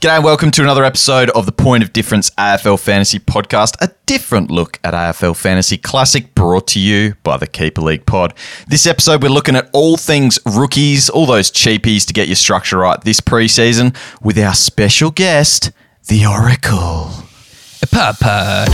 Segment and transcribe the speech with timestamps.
[0.00, 3.92] G'day and welcome to another episode of the Point of Difference AFL Fantasy Podcast, a
[4.06, 8.32] different look at AFL Fantasy Classic brought to you by the Keeper League Pod.
[8.68, 12.78] This episode, we're looking at all things rookies, all those cheapies to get your structure
[12.78, 13.92] right this preseason
[14.22, 15.72] with our special guest,
[16.06, 17.10] the Oracle.
[17.90, 18.66] Papa.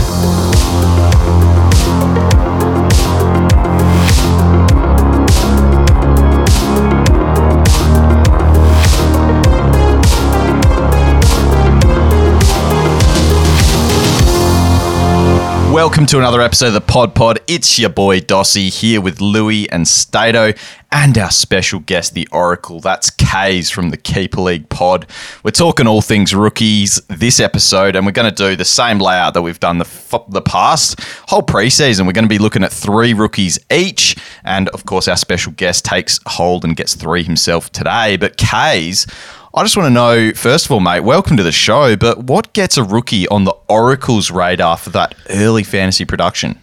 [15.75, 17.41] Welcome to another episode of the Pod Pod.
[17.47, 20.53] It's your boy Dossie here with Louis and Stato
[20.89, 22.79] and our special guest, the Oracle.
[22.79, 25.05] That's Kaes from the Keeper League Pod.
[25.43, 29.33] We're talking all things rookies this episode, and we're going to do the same layout
[29.33, 32.07] that we've done the f- the past whole preseason.
[32.07, 35.83] We're going to be looking at three rookies each, and of course, our special guest
[35.83, 38.15] takes hold and gets three himself today.
[38.15, 39.11] But Kaes.
[39.57, 42.51] I just want to know, first of all, mate, welcome to the show, but what
[42.51, 46.59] gets a rookie on the Oracle's radar for that early fantasy production?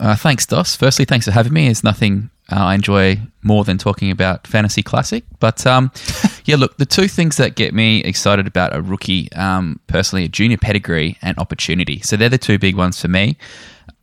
[0.00, 0.74] Uh, thanks, Dos.
[0.74, 1.68] Firstly, thanks for having me.
[1.68, 5.22] It's nothing uh, I enjoy more than talking about Fantasy Classic.
[5.38, 5.92] But um,
[6.46, 10.28] yeah, look, the two things that get me excited about a rookie, um, personally, a
[10.28, 12.00] junior pedigree and opportunity.
[12.00, 13.36] So they're the two big ones for me.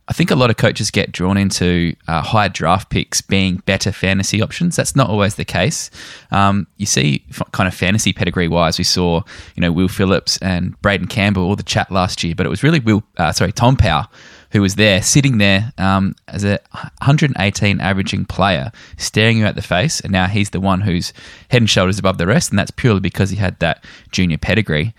[0.08, 3.92] I think a lot of coaches get drawn into uh, high draft picks being better
[3.92, 4.74] fantasy options.
[4.74, 5.90] That's not always the case.
[6.30, 9.22] Um, you see, kind of fantasy pedigree wise, we saw
[9.54, 12.62] you know Will Phillips and Braeden Campbell all the chat last year, but it was
[12.62, 14.06] really Will, uh, sorry, Tom Powell
[14.50, 19.62] who was there sitting there um, as a 118 averaging player, staring you at the
[19.62, 21.12] face, and now he's the one who's
[21.50, 24.94] head and shoulders above the rest, and that's purely because he had that junior pedigree.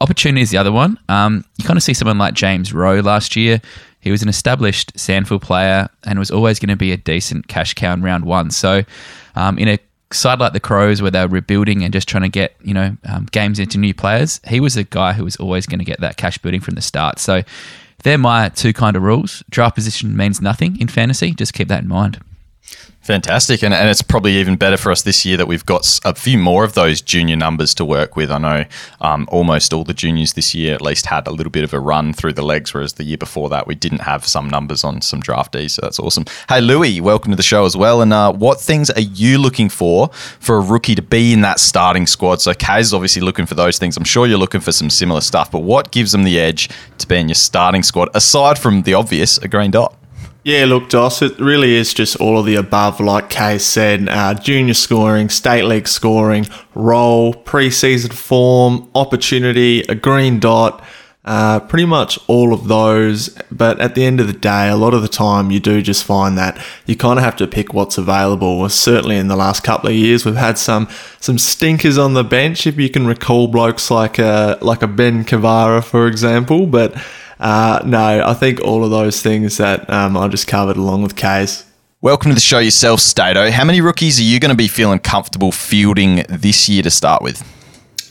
[0.00, 0.98] Opportunity is the other one.
[1.08, 3.60] Um, you kind of see someone like James Rowe last year.
[4.04, 7.72] He was an established SANFL player and was always going to be a decent cash
[7.72, 8.50] cow in round one.
[8.50, 8.84] So,
[9.34, 9.78] um, in a
[10.12, 13.24] side like the Crows, where they're rebuilding and just trying to get you know um,
[13.32, 16.18] games into new players, he was a guy who was always going to get that
[16.18, 17.18] cash building from the start.
[17.18, 17.42] So,
[18.02, 19.42] they're my two kind of rules.
[19.48, 21.32] Draft position means nothing in fantasy.
[21.32, 22.20] Just keep that in mind.
[23.04, 23.62] Fantastic.
[23.62, 26.38] And, and it's probably even better for us this year that we've got a few
[26.38, 28.30] more of those junior numbers to work with.
[28.30, 28.64] I know
[29.02, 31.78] um, almost all the juniors this year at least had a little bit of a
[31.78, 35.02] run through the legs, whereas the year before that we didn't have some numbers on
[35.02, 35.72] some draftees.
[35.72, 36.24] So that's awesome.
[36.48, 38.00] Hey, Louis, welcome to the show as well.
[38.00, 40.08] And uh, what things are you looking for
[40.40, 42.40] for a rookie to be in that starting squad?
[42.40, 43.98] So Kaes is obviously looking for those things.
[43.98, 47.06] I'm sure you're looking for some similar stuff, but what gives them the edge to
[47.06, 49.94] be in your starting squad aside from the obvious, a green dot?
[50.44, 54.34] Yeah, look, Dos, it really is just all of the above, like Kay said uh,
[54.34, 60.84] junior scoring, state league scoring, role, preseason form, opportunity, a green dot,
[61.24, 63.30] uh, pretty much all of those.
[63.50, 66.04] But at the end of the day, a lot of the time you do just
[66.04, 68.68] find that you kind of have to pick what's available.
[68.68, 70.90] Certainly in the last couple of years, we've had some
[71.20, 75.24] some stinkers on the bench, if you can recall blokes like a, like a Ben
[75.24, 76.66] Cavarra, for example.
[76.66, 76.94] But
[77.44, 81.14] uh, no, I think all of those things that um, I just covered along with
[81.14, 81.66] Kaes.
[82.00, 83.50] Welcome to the show yourself, Stato.
[83.50, 87.22] How many rookies are you going to be feeling comfortable fielding this year to start
[87.22, 87.42] with?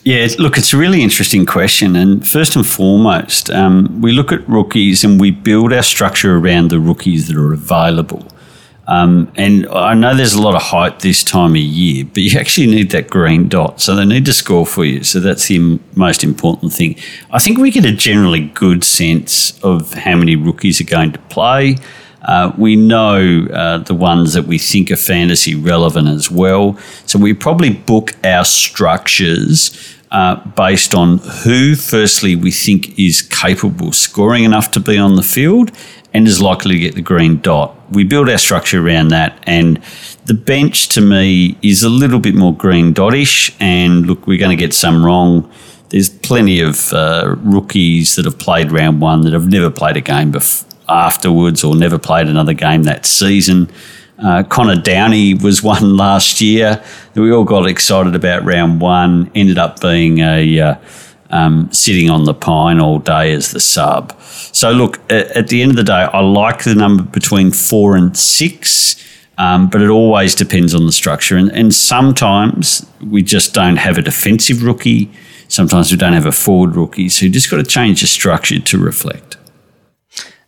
[0.03, 1.95] Yeah, look, it's a really interesting question.
[1.95, 6.69] And first and foremost, um, we look at rookies and we build our structure around
[6.69, 8.27] the rookies that are available.
[8.85, 12.37] Um, and I know there's a lot of hype this time of year, but you
[12.37, 13.79] actually need that green dot.
[13.79, 15.03] So they need to score for you.
[15.03, 16.97] So that's the most important thing.
[17.31, 21.19] I think we get a generally good sense of how many rookies are going to
[21.19, 21.77] play.
[22.23, 26.77] Uh, we know uh, the ones that we think are fantasy relevant as well.
[27.05, 33.91] So we probably book our structures uh, based on who, firstly, we think is capable
[33.91, 35.71] scoring enough to be on the field
[36.13, 37.75] and is likely to get the green dot.
[37.91, 39.81] We build our structure around that, and
[40.25, 43.55] the bench to me is a little bit more green dotish.
[43.59, 45.51] And look, we're going to get some wrong.
[45.89, 50.01] There's plenty of uh, rookies that have played round one that have never played a
[50.01, 53.69] game bef- afterwards or never played another game that season.
[54.17, 59.31] Uh, Conor Downie was one last year that we all got excited about round one,
[59.35, 60.75] ended up being a uh,
[61.33, 64.15] um, sitting on the pine all day as the sub.
[64.21, 68.15] So, look, at, the end of the day, I like the number between four and
[68.15, 69.03] six,
[69.39, 71.35] um, but it always depends on the structure.
[71.35, 75.11] And, and sometimes we just don't have a defensive rookie.
[75.47, 77.09] Sometimes we don't have a forward rookie.
[77.09, 79.37] So, you just got to change the structure to reflect.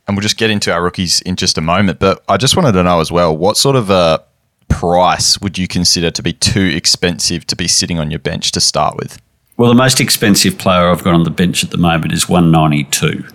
[0.08, 1.98] And we'll just get into our rookies in just a moment.
[1.98, 4.24] But I just wanted to know as well what sort of a
[4.70, 8.62] price would you consider to be too expensive to be sitting on your bench to
[8.62, 9.20] start with?
[9.58, 13.26] Well, the most expensive player I've got on the bench at the moment is 192.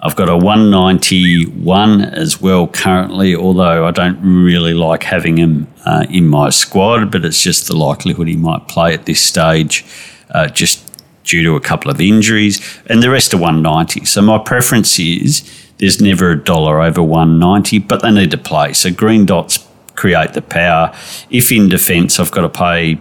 [0.00, 6.06] I've got a 191 as well currently, although I don't really like having him uh,
[6.08, 9.84] in my squad, but it's just the likelihood he might play at this stage,
[10.30, 10.90] uh, just
[11.24, 14.06] due to a couple of injuries, and the rest are 190.
[14.06, 15.42] So my preference is
[15.76, 18.72] there's never a dollar over 190, but they need to play.
[18.72, 20.94] So green dots create the power.
[21.28, 22.98] If in defence I've got to pay,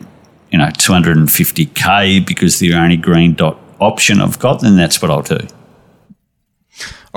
[0.51, 5.21] you know, 250k because the only green dot option I've got, then that's what I'll
[5.21, 5.47] do.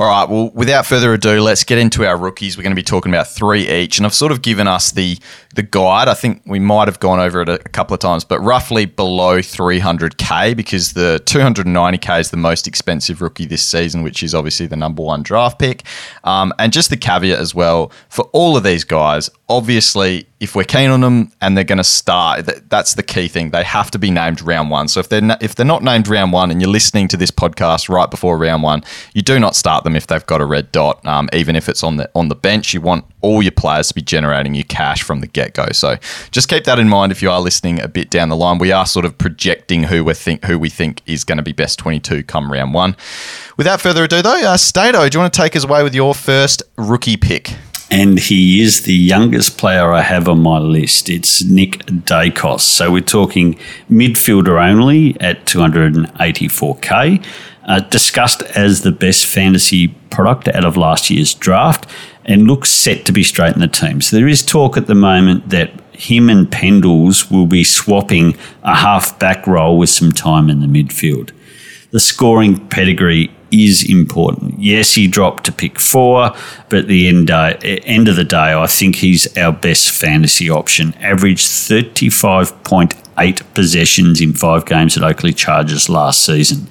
[0.00, 0.26] All right.
[0.26, 2.56] Well, without further ado, let's get into our rookies.
[2.56, 5.18] We're going to be talking about three each, and I've sort of given us the
[5.54, 6.08] the guide.
[6.08, 9.40] I think we might have gone over it a, couple of times, but roughly below
[9.40, 14.76] 300k because the 290k is the most expensive rookie this season, which is obviously the
[14.76, 15.82] number one draft pick.
[16.24, 20.64] Um, and just the caveat as well for all of these guys, obviously, if we're
[20.64, 23.50] keen on them and they're going to start, that's the key thing.
[23.50, 24.88] They have to be named round one.
[24.88, 27.88] So if they're if they're not named round one, and you're listening to this podcast
[27.90, 28.82] right before round one,
[29.12, 31.04] you do not start them if they've got a red dot.
[31.04, 33.94] Um, even if it's on the on the bench, you want all your players to
[33.94, 35.66] be generating you cash from the get go.
[35.72, 35.96] So
[36.30, 38.58] just keep that in mind if you are listening a bit down the line.
[38.58, 41.52] We are sort of projecting who we think who we think is going to be
[41.52, 42.96] best 22 come round one.
[43.56, 46.14] Without further ado, though, uh, Stato, do you want to take us away with your
[46.14, 47.56] first rookie pick?
[47.90, 51.10] And he is the youngest player I have on my list.
[51.10, 52.60] It's Nick Daicos.
[52.60, 53.58] So we're talking
[53.90, 57.24] midfielder only at 284k.
[57.64, 61.86] Uh, discussed as the best fantasy product out of last year's draft
[62.24, 64.00] and looks set to be straight in the team.
[64.00, 68.74] So there is talk at the moment that him and Pendles will be swapping a
[68.74, 71.30] half back role with some time in the midfield.
[71.90, 74.58] The scoring pedigree is important.
[74.58, 76.34] Yes, he dropped to pick four,
[76.68, 80.50] but at the end, day, end of the day, I think he's our best fantasy
[80.50, 80.94] option.
[80.94, 86.68] Averaged 35.8 possessions in five games at Oakley Chargers last season.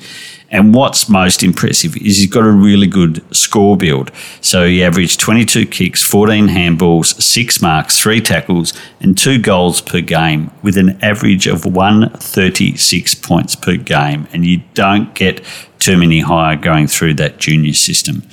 [0.51, 4.11] And what's most impressive is he's got a really good score build.
[4.41, 10.01] So he averaged 22 kicks, 14 handballs, six marks, three tackles, and two goals per
[10.01, 14.27] game with an average of 136 points per game.
[14.33, 15.45] And you don't get
[15.79, 18.23] too many higher going through that junior system.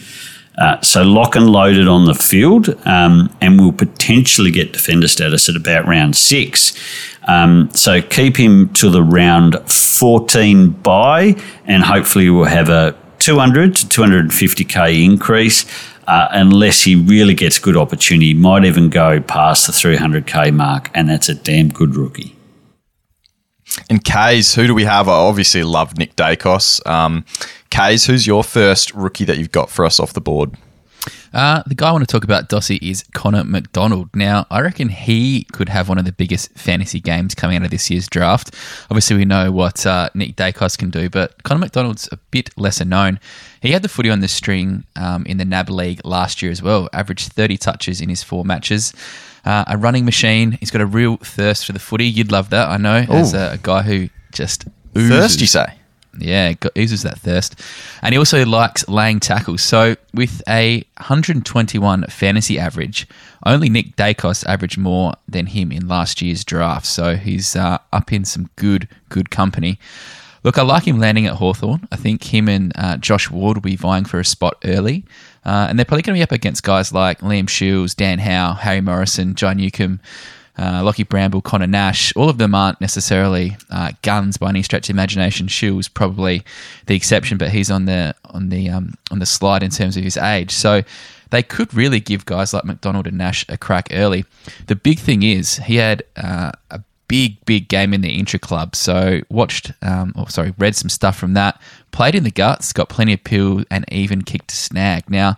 [0.59, 5.49] Uh, so lock and loaded on the field, um, and will potentially get defender status
[5.49, 6.73] at about round six.
[7.29, 13.77] Um, so keep him to the round 14 buy, and hopefully we'll have a 200
[13.77, 15.65] to 250k increase.
[16.07, 21.09] Uh, unless he really gets good opportunity, might even go past the 300k mark, and
[21.09, 22.36] that's a damn good rookie.
[23.91, 25.09] In Kaes, who do we have?
[25.09, 26.85] I obviously love Nick Daicos.
[26.87, 27.25] Um,
[27.71, 30.57] Kaes, who's your first rookie that you've got for us off the board?
[31.33, 34.09] Uh, the guy I want to talk about, Dossie, is Connor McDonald.
[34.15, 37.71] Now, I reckon he could have one of the biggest fantasy games coming out of
[37.71, 38.55] this year's draft.
[38.91, 42.87] Obviously, we know what uh, Nick Daicos can do, but Connor McDonald's a bit lesser
[42.87, 43.21] known.
[43.61, 46.63] He had the footy on the string um, in the NAB League last year as
[46.63, 48.95] well, averaged 30 touches in his four matches.
[49.47, 50.53] Uh, a running machine.
[50.53, 52.05] He's got a real thirst for the footy.
[52.05, 53.15] You'd love that, I know, Ooh.
[53.15, 54.67] as a, a, guy who just
[54.97, 55.11] oozes.
[55.11, 55.67] Thirst, you say?
[56.19, 57.61] Yeah, oozes that thirst.
[58.03, 59.63] And he also likes laying tackles.
[59.63, 63.07] So with a 121 fantasy average,
[63.45, 66.87] only Nick Daicos averaged more than him in last year's draft.
[66.87, 69.79] So he's uh, up in some good, good company.
[70.43, 71.89] Look, I like him landing at Hawthorn.
[71.91, 75.05] I think him and uh, Josh Ward will be vying for a spot early.
[75.47, 78.55] Uh, and they're probably going to be up against guys like Liam Shiels, Dan Howe,
[78.55, 80.01] Harry Morrison, John Newcombe,
[80.59, 84.89] uh, Lockie Bramble, Conor Nash, all of them aren't necessarily uh, guns by any stretch
[84.89, 85.47] of imagination.
[85.47, 86.45] Shiels probably
[86.87, 90.03] the exception, but he's on the on the um, on the slide in terms of
[90.03, 90.51] his age.
[90.51, 90.83] So
[91.31, 94.25] they could really give guys like McDonald and Nash a crack early.
[94.67, 98.75] The big thing is he had uh, a big big game in the intra club.
[98.77, 101.61] So watched, um, or sorry, read some stuff from that.
[101.93, 105.09] Played in the guts, got plenty of pill, and even kicked a snag.
[105.11, 105.37] Now.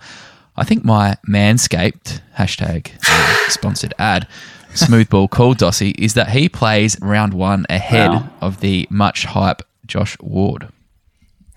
[0.60, 4.26] I think my Manscaped hashtag uh, sponsored ad
[4.74, 8.28] smoothball called Dossie is that he plays round one ahead wow.
[8.40, 10.68] of the much hype Josh Ward.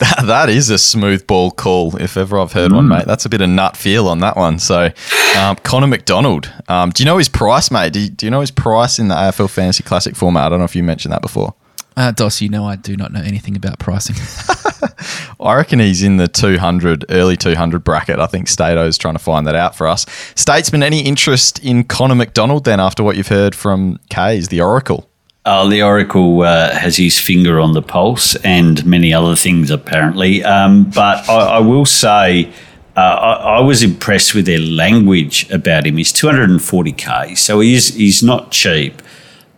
[0.01, 2.75] That, that is a smooth ball call, if ever I've heard mm.
[2.75, 3.05] one, mate.
[3.05, 4.59] That's a bit of nut feel on that one.
[4.59, 4.89] So,
[5.37, 7.93] um, Connor McDonald, um, do you know his price, mate?
[7.93, 10.45] Do you, do you, know his price in the AFL Fantasy Classic format?
[10.45, 11.53] I don't know if you mentioned that before.
[11.95, 14.15] Uh, Doss, you know I do not know anything about pricing.
[15.39, 18.19] I reckon he's in the 200, early 200 bracket.
[18.19, 20.05] I think Stato's trying to find that out for us.
[20.35, 25.10] Statesman, any interest in Connor McDonald then after what you've heard from Kaes, the Oracle?
[25.43, 30.43] Oh, the Oracle uh, has his finger on the pulse and many other things, apparently.
[30.43, 32.53] Um, but I, I, will say,
[32.95, 35.97] uh, I, I, was impressed with their language about him.
[35.97, 39.01] He's 240k, so he's he's not cheap,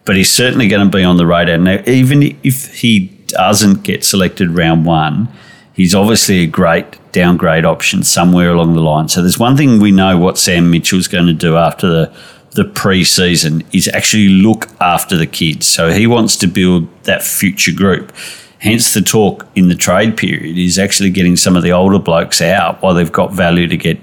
[0.05, 1.57] but he's certainly going to be on the radar.
[1.57, 5.27] Now, even if he doesn't get selected round one,
[5.73, 9.09] he's obviously a great downgrade option somewhere along the line.
[9.09, 12.15] So there's one thing we know what Sam Mitchell's going to do after the
[12.53, 15.67] the pre-season is actually look after the kids.
[15.67, 18.11] So he wants to build that future group.
[18.59, 22.41] Hence the talk in the trade period is actually getting some of the older blokes
[22.41, 23.99] out while they've got value to get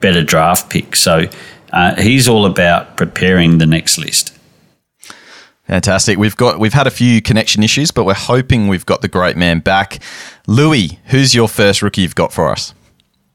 [0.00, 1.00] better draft picks.
[1.00, 1.24] So
[1.72, 4.32] uh, he's all about preparing the next list.
[5.66, 6.16] Fantastic.
[6.16, 9.36] We've got we've had a few connection issues, but we're hoping we've got the great
[9.36, 10.00] man back.
[10.46, 12.72] Louis, who's your first rookie you've got for us?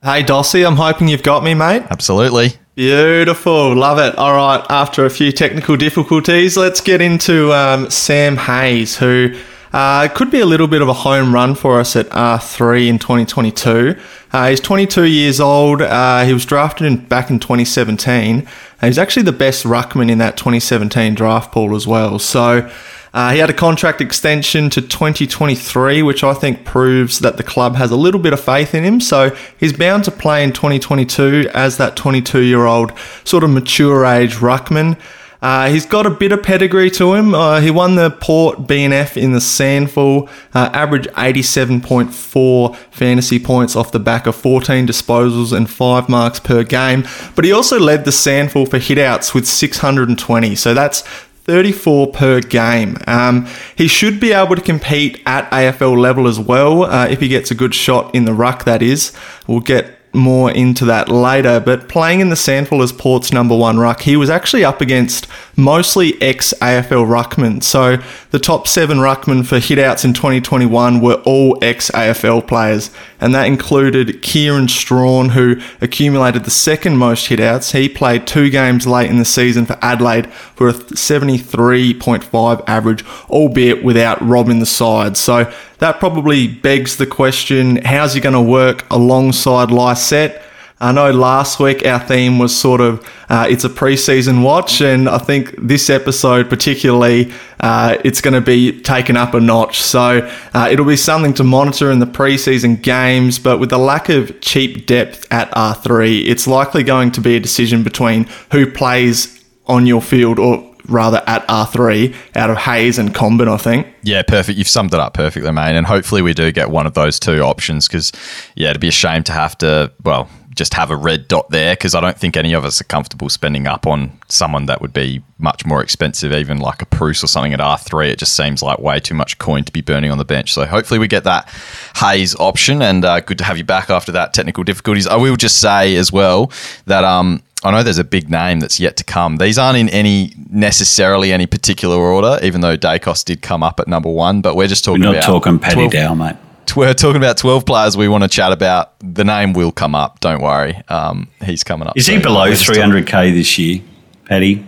[0.02, 1.84] Hey, Dossie, I'm hoping you've got me, mate.
[1.90, 2.54] Absolutely.
[2.82, 3.76] Beautiful.
[3.76, 4.18] Love it.
[4.18, 4.66] All right.
[4.68, 9.40] After a few technical difficulties, let's get into um, Sam Hayes, who
[9.72, 12.98] uh, could be a little bit of a home run for us at R3 in
[12.98, 13.96] 2022.
[14.34, 15.84] Uh, he's 22 years old.
[15.84, 18.48] Uh, he was drafted in, back in 2017.
[18.82, 22.18] he's actually the best ruckman in that 2017 draft pool as well.
[22.18, 22.68] So
[23.14, 27.76] uh, he had a contract extension to 2023, which I think proves that the club
[27.76, 29.02] has a little bit of faith in him.
[29.02, 32.94] So he's bound to play in 2022 as that 22 year old
[33.26, 34.98] sort of mature age ruckman.
[35.42, 37.34] Uh, he's got a bit of pedigree to him.
[37.34, 43.92] Uh, he won the Port BNF in the SANFL, uh, average 87.4 fantasy points off
[43.92, 47.08] the back of 14 disposals and 5 marks per game.
[47.36, 50.56] But he also led the SANFL for hitouts with 620.
[50.56, 51.04] So that's
[51.52, 52.96] 34 per game.
[53.08, 57.28] Um, he should be able to compete at AFL level as well uh, if he
[57.28, 59.12] gets a good shot in the ruck, that is.
[59.48, 63.80] We'll get more into that later, but playing in the SANFL as Port's number one
[63.80, 67.64] ruck, he was actually up against mostly ex AFL ruckmen.
[67.64, 67.98] So
[68.32, 73.48] the top seven ruckmen for hitouts in 2021 were all ex AFL players, and that
[73.48, 77.72] included Kieran Strachan, who accumulated the second most hitouts.
[77.78, 83.84] He played two games late in the season for Adelaide for a 73.5 average, albeit
[83.84, 85.16] without Rob in the side.
[85.16, 85.52] So
[85.82, 90.40] that probably begs the question how's he going to work alongside Lycett?
[90.80, 95.10] I know last week our theme was sort of uh, it's a preseason watch, and
[95.10, 99.82] I think this episode particularly uh, it's going to be taken up a notch.
[99.82, 103.40] So uh, it'll be something to monitor in the preseason games.
[103.40, 107.40] But with the lack of cheap depth at R3, it's likely going to be a
[107.40, 113.14] decision between who plays on your field or rather at R3 out of Hayes and
[113.14, 113.88] Comben, I think.
[114.04, 114.58] Yeah, perfect.
[114.58, 115.76] You've summed it up perfectly, mate.
[115.76, 118.12] And hopefully we do get one of those two options because,
[118.56, 121.74] yeah, it'd be a shame to have to, well, just have a red dot there
[121.74, 124.92] because I don't think any of us are comfortable spending up on someone that would
[124.92, 128.10] be much more expensive, even like a Preuss or something at R3.
[128.12, 130.54] It just seems like way too much coin to be burning on the bench.
[130.54, 131.50] So hopefully we get that
[131.98, 135.08] Hayes option and uh, good to have you back after that technical difficulties.
[135.08, 136.52] I will just say as well
[136.86, 139.38] that um, I know there's a big name that's yet to come.
[139.38, 143.88] These aren't in any necessarily any particular order, even though Daicos did come up at
[143.88, 144.42] number one.
[144.42, 146.36] But we're just talking we're not about talking Paddy 12, Dow, mate
[146.76, 148.94] we're talking about 12 players we want to chat about.
[149.00, 150.20] The name will come up.
[150.20, 150.82] Don't worry.
[150.88, 151.98] Um, he's coming up.
[151.98, 153.82] Is he below 300k this year,
[154.26, 154.66] Paddy?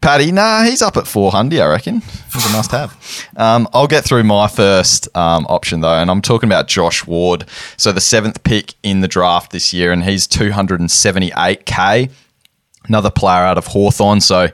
[0.00, 2.00] Paddy, nah, he's up at 400, I reckon.
[2.32, 3.28] He's a must have.
[3.36, 7.44] Um, I'll get through my first um, option, though, and I'm talking about Josh Ward.
[7.76, 12.10] So, the seventh pick in the draft this year, and he's 278k.
[12.88, 14.22] Another player out of Hawthorn.
[14.22, 14.48] So,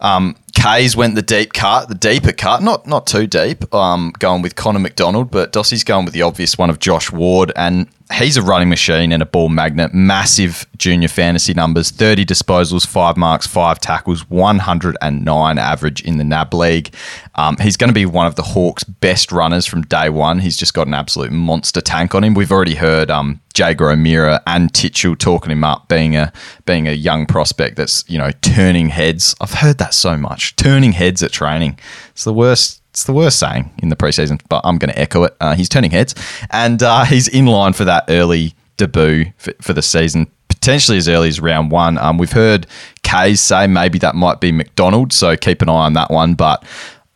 [0.00, 4.40] um, Kaes went the deep cut, the deeper cut, not not too deep, um, going
[4.40, 8.36] with Connor McDonald, but Dossie's going with the obvious one of Josh Ward, and he's
[8.36, 9.94] a running machine and a ball magnet.
[9.94, 16.54] Massive junior fantasy numbers 30 disposals, five marks, five tackles, 109 average in the NAB
[16.54, 16.94] league.
[17.36, 20.40] Um, he's going to be one of the Hawks' best runners from day one.
[20.40, 22.34] He's just got an absolute monster tank on him.
[22.34, 26.32] We've already heard um, Jaeger O'Meara and Titchell talking him up, being a
[26.66, 29.34] being a young prospect that's you know turning heads.
[29.40, 31.78] I've heard that so much, turning heads at training.
[32.10, 35.24] It's the worst it's the worst saying in the preseason, but I'm going to echo
[35.24, 35.36] it.
[35.40, 36.14] Uh, he's turning heads,
[36.50, 41.08] and uh, he's in line for that early debut for, for, the season, potentially as
[41.08, 41.98] early as round one.
[41.98, 42.66] Um, we've heard
[43.02, 46.34] Kaes say maybe that might be McDonald, so keep an eye on that one.
[46.34, 46.64] But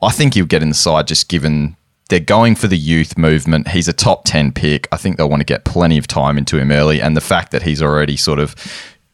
[0.01, 1.77] I think he'll get in the side just given
[2.09, 3.69] they're going for the youth movement.
[3.69, 4.87] He's a top 10 pick.
[4.93, 7.01] I think they'll want to get plenty of time into him early.
[7.01, 8.55] And the fact that he's already sort of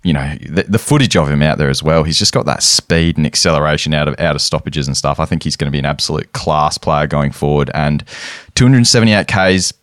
[0.03, 2.05] you know the, the, footage of him out there as well.
[2.05, 5.21] He's just got that speed and acceleration out of out of stoppages and stuff.
[5.21, 7.71] I think he's going to be an absolute class player going forward.
[7.75, 8.03] And
[8.55, 9.75] 278 Ks,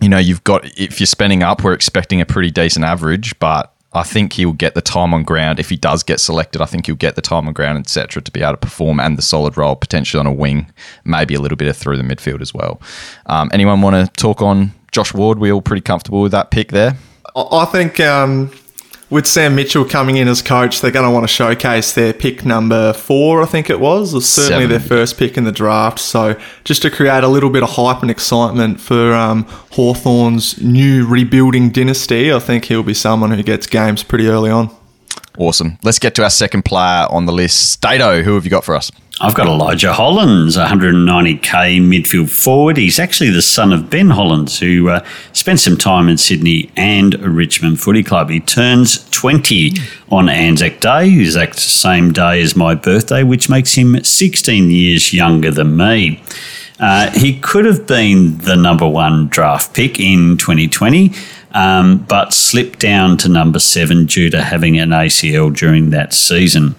[0.00, 3.72] you know, you've got if you're spending up, we're expecting a pretty decent average, but
[3.92, 6.60] I think he'll get the time on ground if he does get selected.
[6.60, 9.16] I think he'll get the time on ground, etc., to be able to perform and
[9.16, 10.72] the solid role potentially on a wing,
[11.04, 12.82] maybe a little bit of through the midfield as well.
[13.26, 15.38] Um, anyone want to talk on Josh Ward?
[15.38, 16.96] We all pretty comfortable with that pick there.
[17.36, 18.00] I think.
[18.00, 18.50] Um
[19.10, 22.44] with Sam Mitchell coming in as coach, they're going to want to showcase their pick
[22.44, 24.70] number four, I think it was, or certainly Seven.
[24.70, 25.98] their first pick in the draft.
[25.98, 31.06] So just to create a little bit of hype and excitement for um, Hawthorn's new
[31.06, 34.74] rebuilding dynasty, I think he'll be someone who gets games pretty early on.
[35.38, 35.78] Awesome.
[35.82, 37.72] Let's get to our second player on the list.
[37.72, 38.90] Stato, who have you got for us?
[39.20, 42.76] I've got Elijah Hollands, 190k midfield forward.
[42.76, 47.14] He's actually the son of Ben Hollands, who uh, spent some time in Sydney and
[47.20, 48.28] Richmond Footy Club.
[48.28, 49.74] He turns 20
[50.10, 55.52] on Anzac Day, exact same day as my birthday, which makes him 16 years younger
[55.52, 56.20] than me.
[56.80, 61.12] Uh, he could have been the number one draft pick in 2020,
[61.54, 66.74] um, but slipped down to number seven due to having an ACL during that season.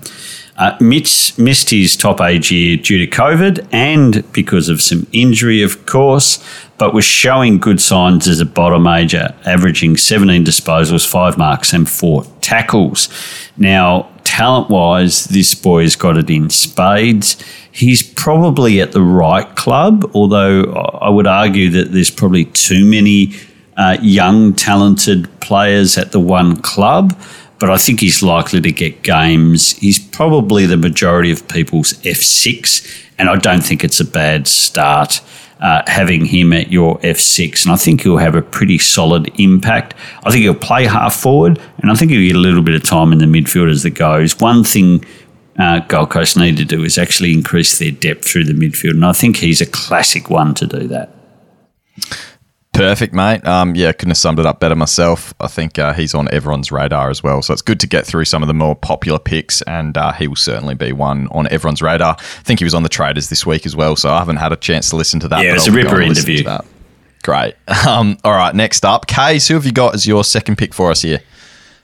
[0.58, 5.62] Uh, Mitch missed his top age year due to COVID and because of some injury,
[5.62, 6.42] of course,
[6.78, 11.90] but was showing good signs as a bottom major, averaging 17 disposals, five marks, and
[11.90, 13.10] four tackles.
[13.58, 17.36] Now, talent wise, this boy's got it in spades.
[17.72, 20.64] He's probably at the right club, although
[21.02, 23.34] I would argue that there's probably too many
[23.78, 27.14] uh, young, talented players at the one club
[27.60, 29.72] but I think he's likely to get games.
[29.78, 35.22] He's probably the majority of people's F6, and I don't think it's a bad start.
[35.58, 39.94] Uh, having him at your F6, and I think he'll have a pretty solid impact.
[40.26, 42.84] I think he'll play half forward, and I think he'll get a little bit of
[42.84, 44.38] time in the midfield as it goes.
[44.38, 45.06] One thing
[45.58, 49.06] uh, Gold Coast need to do is actually increase their depth through the midfield, and
[49.06, 51.10] I think he's a classic one to do that.
[52.76, 53.46] Perfect, mate.
[53.46, 55.34] Um, yeah, couldn't have summed it up better myself.
[55.40, 57.42] I think uh, he's on everyone's radar as well.
[57.42, 60.28] So it's good to get through some of the more popular picks, and uh, he
[60.28, 62.18] will certainly be one on everyone's radar.
[62.20, 64.52] I think he was on the traders this week as well, so I haven't had
[64.52, 65.44] a chance to listen to that.
[65.44, 66.44] Yeah, it's a ripper interview.
[67.24, 67.56] Great.
[67.88, 70.92] Um, all right, next up, Kaes, who have you got as your second pick for
[70.92, 71.22] us here?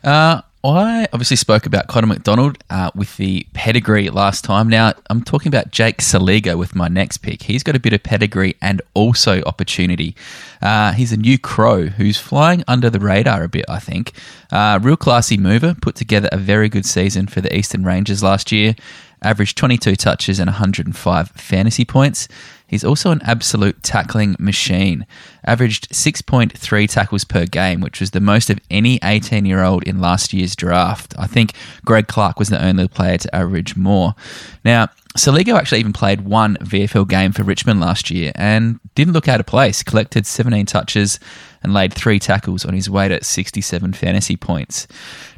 [0.03, 4.69] Uh, I obviously spoke about Connor McDonald uh, with the pedigree last time.
[4.69, 7.43] Now I'm talking about Jake Soligo with my next pick.
[7.43, 10.15] He's got a bit of pedigree and also opportunity.
[10.61, 14.11] Uh, he's a new crow who's flying under the radar a bit, I think.
[14.51, 18.51] Uh, real classy mover, put together a very good season for the Eastern Rangers last
[18.51, 18.75] year.
[19.23, 22.27] Averaged 22 touches and 105 fantasy points.
[22.67, 25.05] He's also an absolute tackling machine.
[25.45, 29.99] Averaged 6.3 tackles per game, which was the most of any 18 year old in
[29.99, 31.13] last year's draft.
[31.17, 31.53] I think
[31.85, 34.15] Greg Clark was the only player to average more.
[34.63, 39.27] Now, Soligo actually even played one VFL game for Richmond last year and didn't look
[39.27, 39.83] out of place.
[39.83, 41.19] Collected 17 touches
[41.63, 44.87] and laid three tackles on his way to 67 fantasy points.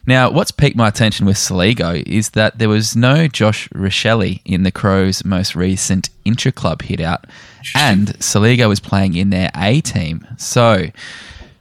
[0.06, 4.64] Now, what's piqued my attention with Soligo is that there was no Josh Rachele in
[4.64, 7.26] the Crows' most recent intra-club hit-out,
[7.76, 10.28] and Soligo was playing in their A team.
[10.38, 10.88] So,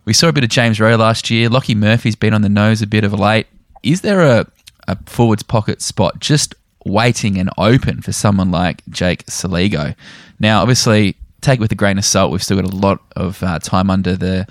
[0.04, 1.48] we saw a bit of James Rowe last year.
[1.48, 3.46] Lockie Murphy's been on the nose a bit of late.
[3.82, 4.46] Is there a,
[4.88, 9.94] a forwards pocket spot just waiting and open for someone like Jake Soligo?
[10.40, 12.32] Now, obviously, take it with a grain of salt.
[12.32, 14.46] We've still got a lot of uh, time under the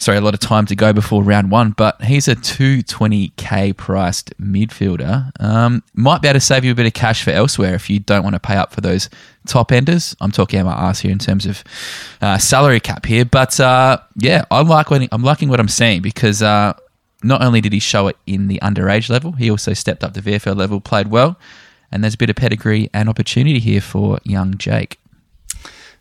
[0.00, 4.36] sorry, a lot of time to go before round one, but he's a 220k priced
[4.40, 5.30] midfielder.
[5.38, 8.00] Um, might be able to save you a bit of cash for elsewhere if you
[8.00, 9.10] don't want to pay up for those
[9.46, 10.16] top enders.
[10.20, 11.62] I'm talking about ass here in terms of
[12.22, 16.00] uh, salary cap here, but uh, yeah, I like what, I'm liking what I'm seeing
[16.00, 16.72] because uh,
[17.22, 20.22] not only did he show it in the underage level, he also stepped up to
[20.22, 21.38] VFL level, played well,
[21.92, 24.99] and there's a bit of pedigree and opportunity here for young Jake.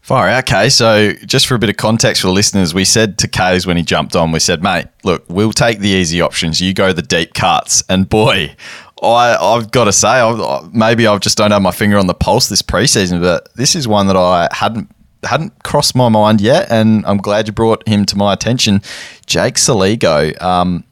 [0.02, 0.70] Far okay.
[0.70, 3.78] So, just for a bit of context for the listeners, we said to Kaes when
[3.78, 6.62] he jumped on, we said, mate, look, we'll take the easy options.
[6.62, 7.84] You go the deep cuts.
[7.90, 8.56] And boy,
[9.04, 12.14] I, I've got to say, I, maybe I just don't have my finger on the
[12.14, 14.90] pulse this preseason, but this is one that I hadn't
[15.24, 18.82] hadn't crossed my mind yet, and I'm glad you brought him to my attention.
[19.26, 20.42] Jake Soligo.
[20.42, 20.86] Um,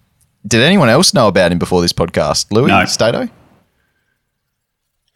[0.45, 2.51] did anyone else know about him before this podcast?
[2.51, 2.85] Louis no.
[2.85, 3.29] Stato?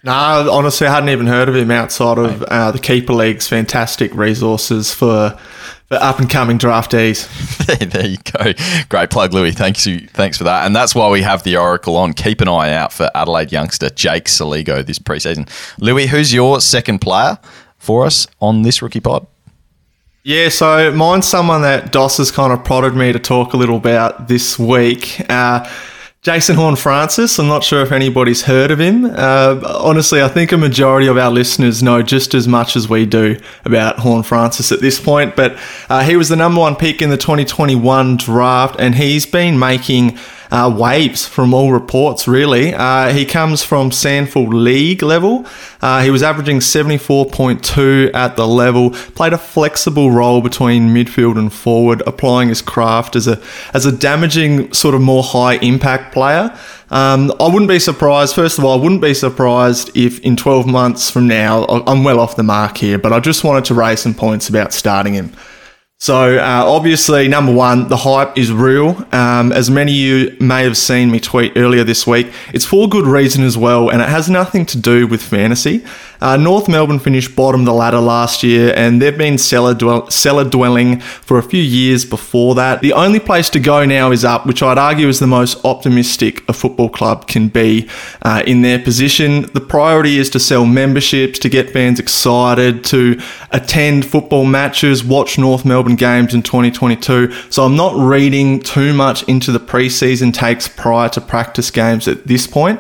[0.04, 4.14] No, honestly, I hadn't even heard of him outside of uh, the keeper league's fantastic
[4.16, 5.38] resources for
[5.92, 7.28] for up and coming draftees.
[7.92, 8.54] there you go.
[8.88, 9.52] Great plug, Louis.
[9.52, 10.08] Thanks you.
[10.08, 10.66] Thanks for that.
[10.66, 12.14] And that's why we have the Oracle on.
[12.14, 15.50] Keep an eye out for Adelaide youngster Jake Soligo this preseason.
[15.80, 17.38] Louis, who's your second player
[17.78, 19.28] for us on this rookie pod?
[20.24, 23.78] Yeah, so mine's someone that Doss has kind of prodded me to talk a little
[23.78, 25.22] about this week.
[25.30, 25.70] Uh,
[26.24, 29.06] Jason Horne-Francis, I'm not sure if anybody's heard of him.
[29.06, 33.08] Uh, honestly, I think a majority of our listeners know just as much as we
[33.08, 35.58] do about Horne-Francis at this point, but
[35.90, 40.16] uh, he was the number one pick in the 2021 draft, and he's been making
[40.52, 42.74] uh, waves from all reports, really.
[42.74, 45.46] Uh, he comes from SANFL League level.
[45.82, 51.52] Uh, he was averaging 74.2 at the level, played a flexible role between midfield and
[51.52, 53.42] forward, applying his craft as a,
[53.74, 56.56] as a damaging, sort of more high impact player.
[56.90, 60.68] Um, I wouldn't be surprised, first of all, I wouldn't be surprised if in 12
[60.68, 64.02] months from now, I'm well off the mark here, but I just wanted to raise
[64.02, 65.32] some points about starting him.
[66.02, 69.06] So uh, obviously, number one, the hype is real.
[69.12, 72.90] Um, as many of you may have seen me tweet earlier this week, it's for
[72.90, 75.86] good reason as well, and it has nothing to do with fantasy.
[76.22, 80.44] Uh, North Melbourne finished bottom the ladder last year, and they've been cellar, dwell- cellar
[80.44, 82.82] dwelling for a few years before that.
[82.82, 86.48] The only place to go now is up, which I'd argue is the most optimistic
[86.48, 87.90] a football club can be
[88.22, 89.44] uh, in their position.
[89.54, 95.40] The priority is to sell memberships, to get fans excited, to attend football matches, watch
[95.40, 97.32] North Melbourne games in 2022.
[97.50, 102.28] So I'm not reading too much into the preseason takes prior to practice games at
[102.28, 102.80] this point.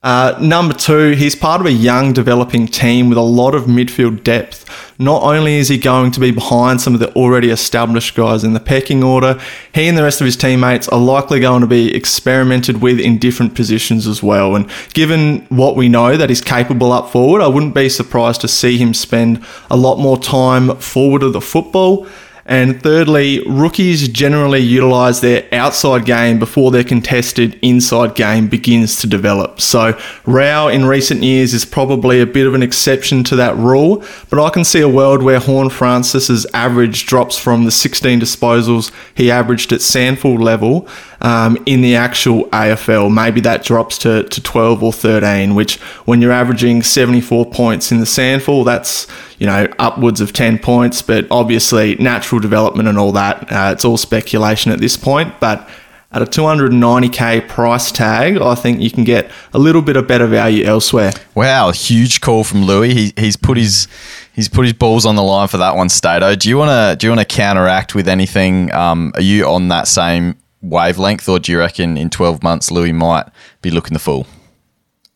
[0.00, 4.22] Uh, number two, he's part of a young developing team with a lot of midfield
[4.22, 4.64] depth.
[4.96, 8.52] Not only is he going to be behind some of the already established guys in
[8.52, 9.40] the pecking order,
[9.74, 13.18] he and the rest of his teammates are likely going to be experimented with in
[13.18, 14.54] different positions as well.
[14.54, 18.48] And given what we know that he's capable up forward, I wouldn't be surprised to
[18.48, 22.06] see him spend a lot more time forward of the football.
[22.48, 29.06] And thirdly, rookies generally utilize their outside game before their contested inside game begins to
[29.06, 29.60] develop.
[29.60, 34.02] So, Rao in recent years is probably a bit of an exception to that rule,
[34.30, 39.30] but I can see a world where Horne-Francis's average drops from the 16 disposals he
[39.30, 40.88] averaged at SANFL level
[41.20, 43.12] um, in the actual AFL.
[43.12, 45.76] Maybe that drops to, to 12 or 13, which
[46.06, 49.06] when you're averaging 74 points in the SANFL, that's
[49.38, 53.84] you know, upwards of 10 points, but obviously natural development and all that, uh, it's
[53.84, 55.38] all speculation at this point.
[55.40, 55.68] But
[56.10, 60.26] at a 290k price tag, I think you can get a little bit of better
[60.26, 61.12] value elsewhere.
[61.34, 62.94] Wow, huge call from Louis.
[62.94, 63.88] He, he's put his
[64.32, 66.34] he's put his balls on the line for that one, Stato.
[66.34, 68.72] Do you want to do you want to counteract with anything?
[68.72, 72.92] Um, are you on that same wavelength, or do you reckon in 12 months Louis
[72.92, 73.26] might
[73.62, 74.26] be looking the fool?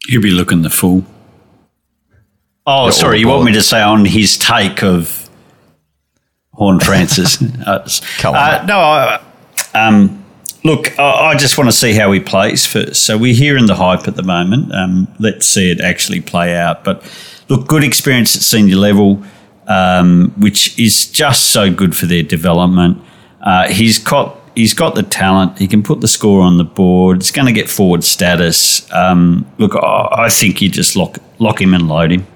[0.09, 1.05] He'll be looking the fool.
[2.66, 3.18] Oh, You're sorry.
[3.20, 5.28] You want me to say on his take of
[6.55, 7.42] Horne-Francis?
[7.66, 8.40] uh, Come on.
[8.40, 9.20] uh, no, I,
[9.74, 10.24] um,
[10.64, 13.05] look, I, I just want to see how he plays first.
[13.05, 14.72] So we're hearing the hype at the moment.
[14.74, 16.85] Um, let's see it actually play out.
[16.85, 17.02] But
[17.48, 19.22] look, good experience at senior level,
[19.66, 23.02] um, which is just so good for their development.
[23.40, 25.58] Uh, he's got he's got the talent.
[25.58, 27.18] He can put the score on the board.
[27.18, 28.90] It's going to get forward status.
[28.92, 32.26] Um, look, I, I think you just lock lock him and load him.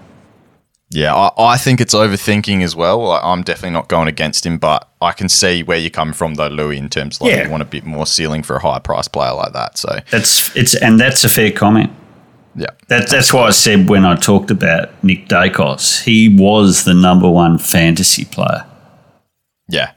[0.90, 3.00] Yeah, I, I think it's overthinking as well.
[3.08, 6.34] Like, I'm definitely not going against him, but I can see where you're coming from
[6.34, 7.44] though, Louis, in terms of like Yeah.
[7.44, 9.76] you want a bit more ceiling for a high price player like that.
[9.78, 11.90] So That's it's and that's a fair comment.
[12.54, 16.94] yeah, That, that's why I said when I talked about Nick Daicos, he was the
[16.94, 18.64] number one fantasy player.
[19.68, 19.90] Yeah.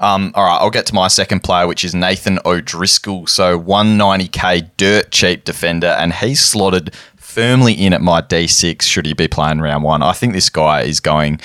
[0.00, 3.26] Um, all right, I'll get to my second player, which is Nathan O'Driscoll.
[3.26, 9.12] So 190k dirt cheap defender, and he's slotted firmly in at my D6 should he
[9.12, 10.02] be playing round one.
[10.02, 11.40] I think this guy is going.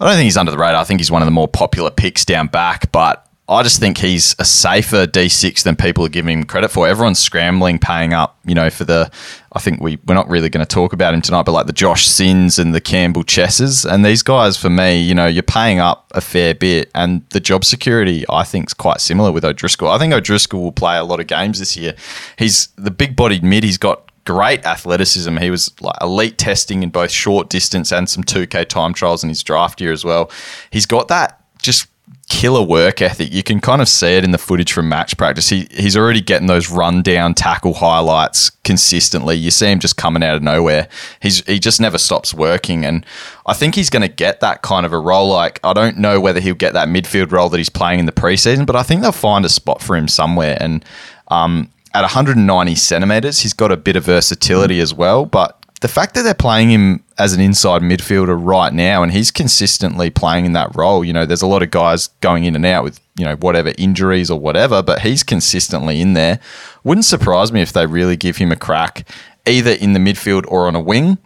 [0.00, 0.80] I don't think he's under the radar.
[0.80, 3.98] I think he's one of the more popular picks down back, but I just think
[3.98, 6.86] he's a safer D6 than people are giving him credit for.
[6.86, 9.10] Everyone's scrambling, paying up, you know, for the.
[9.52, 11.72] I think we, we're not really going to talk about him tonight, but like the
[11.72, 13.84] Josh Sinns and the Campbell Chessers.
[13.84, 16.90] And these guys, for me, you know, you're paying up a fair bit.
[16.94, 19.88] And the job security, I think, is quite similar with O'Driscoll.
[19.88, 21.94] I think O'Driscoll will play a lot of games this year.
[22.38, 23.64] He's the big bodied mid.
[23.64, 25.36] He's got great athleticism.
[25.38, 29.28] He was like elite testing in both short distance and some 2K time trials in
[29.28, 30.30] his draft year as well.
[30.70, 31.88] He's got that just
[32.32, 33.30] killer work ethic.
[33.30, 35.50] You can kind of see it in the footage from match practice.
[35.50, 39.36] He he's already getting those run down tackle highlights consistently.
[39.36, 40.88] You see him just coming out of nowhere.
[41.20, 43.04] He's he just never stops working and
[43.44, 46.20] I think he's going to get that kind of a role like I don't know
[46.20, 49.02] whether he'll get that midfield role that he's playing in the preseason, but I think
[49.02, 50.84] they'll find a spot for him somewhere and
[51.28, 55.26] um at 190 centimeters, he's got a bit of versatility as well.
[55.26, 59.32] But the fact that they're playing him as an inside midfielder right now, and he's
[59.32, 62.64] consistently playing in that role, you know, there's a lot of guys going in and
[62.64, 66.38] out with, you know, whatever injuries or whatever, but he's consistently in there.
[66.84, 69.08] Wouldn't surprise me if they really give him a crack
[69.44, 71.18] either in the midfield or on a wing.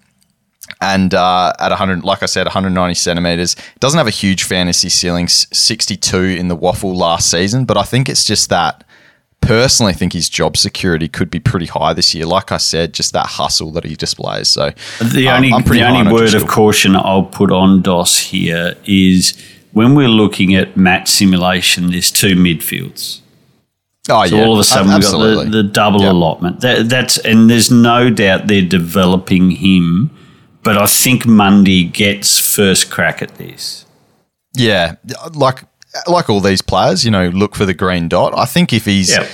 [0.80, 5.28] And uh, at 100, like I said, 190 centimeters, doesn't have a huge fantasy ceiling,
[5.28, 8.84] 62 in the WAFL last season, but I think it's just that
[9.46, 12.26] personally think his job security could be pretty high this year.
[12.26, 14.48] Like I said, just that hustle that he displays.
[14.48, 14.72] So
[15.12, 19.36] The um, only, the only word of caution I'll put on DOS here is
[19.72, 23.20] when we're looking at match simulation, there's two midfields.
[24.08, 26.12] Oh So yeah, all of a sudden we've got the, the double Yep.
[26.12, 26.60] allotment.
[26.60, 30.10] That, that's and there's no doubt they're developing him,
[30.62, 33.84] but I think Mundy gets first crack at this.
[34.54, 34.94] Yeah,
[35.34, 35.64] like
[36.06, 38.36] like all these players, you know, look for the green dot.
[38.36, 39.26] I think if he's, Yeah.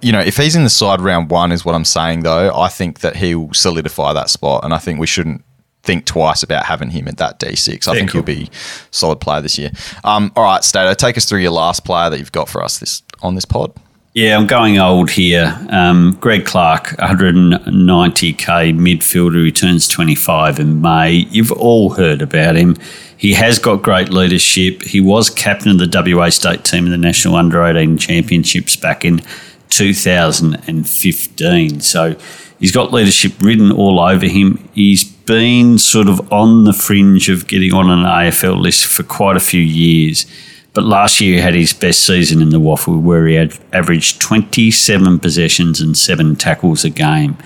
[0.00, 2.54] you know, if he's in the side round one, is what I'm saying though.
[2.54, 5.44] I think that he'll solidify that spot, and I think we shouldn't
[5.82, 7.88] think twice about having him at that D6.
[7.88, 8.18] I Yeah, think cool.
[8.22, 8.50] he'll be
[8.90, 9.70] solid player this year.
[10.04, 12.78] Um, all right, Stato, take us through your last player that you've got for us
[12.78, 13.72] this on this pod.
[14.12, 15.56] Yeah, I'm going old here.
[15.70, 21.12] Um, Greg Clark, 190k midfielder, who turns 25 in May.
[21.12, 22.76] You've all heard about him.
[23.16, 24.82] He has got great leadership.
[24.82, 29.04] He was captain of the WA state team in the National Under 18 Championships back
[29.04, 29.22] in
[29.68, 31.80] 2015.
[31.80, 32.16] So
[32.58, 34.68] he's got leadership written all over him.
[34.74, 39.36] He's been sort of on the fringe of getting on an AFL list for quite
[39.36, 40.26] a few years.
[40.72, 44.20] But last year he had his best season in the WAFL, where he had averaged
[44.20, 47.36] 27 possessions and seven tackles a game,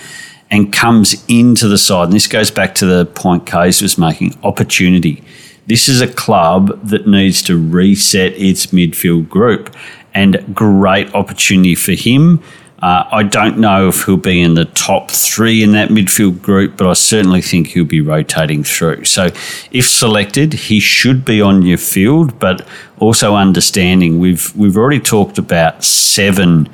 [0.50, 2.04] and comes into the side.
[2.04, 5.24] And this goes back to the point Kaes was making: opportunity.
[5.66, 9.74] This is a club that needs to reset its midfield group,
[10.12, 12.42] and great opportunity for him.
[12.82, 16.76] Uh, I don't know if he'll be in the top three in that midfield group,
[16.76, 19.04] but I certainly think he'll be rotating through.
[19.04, 19.30] So,
[19.70, 22.66] if selected, he should be on your field, but
[22.98, 26.68] also understanding we've we've already talked about seven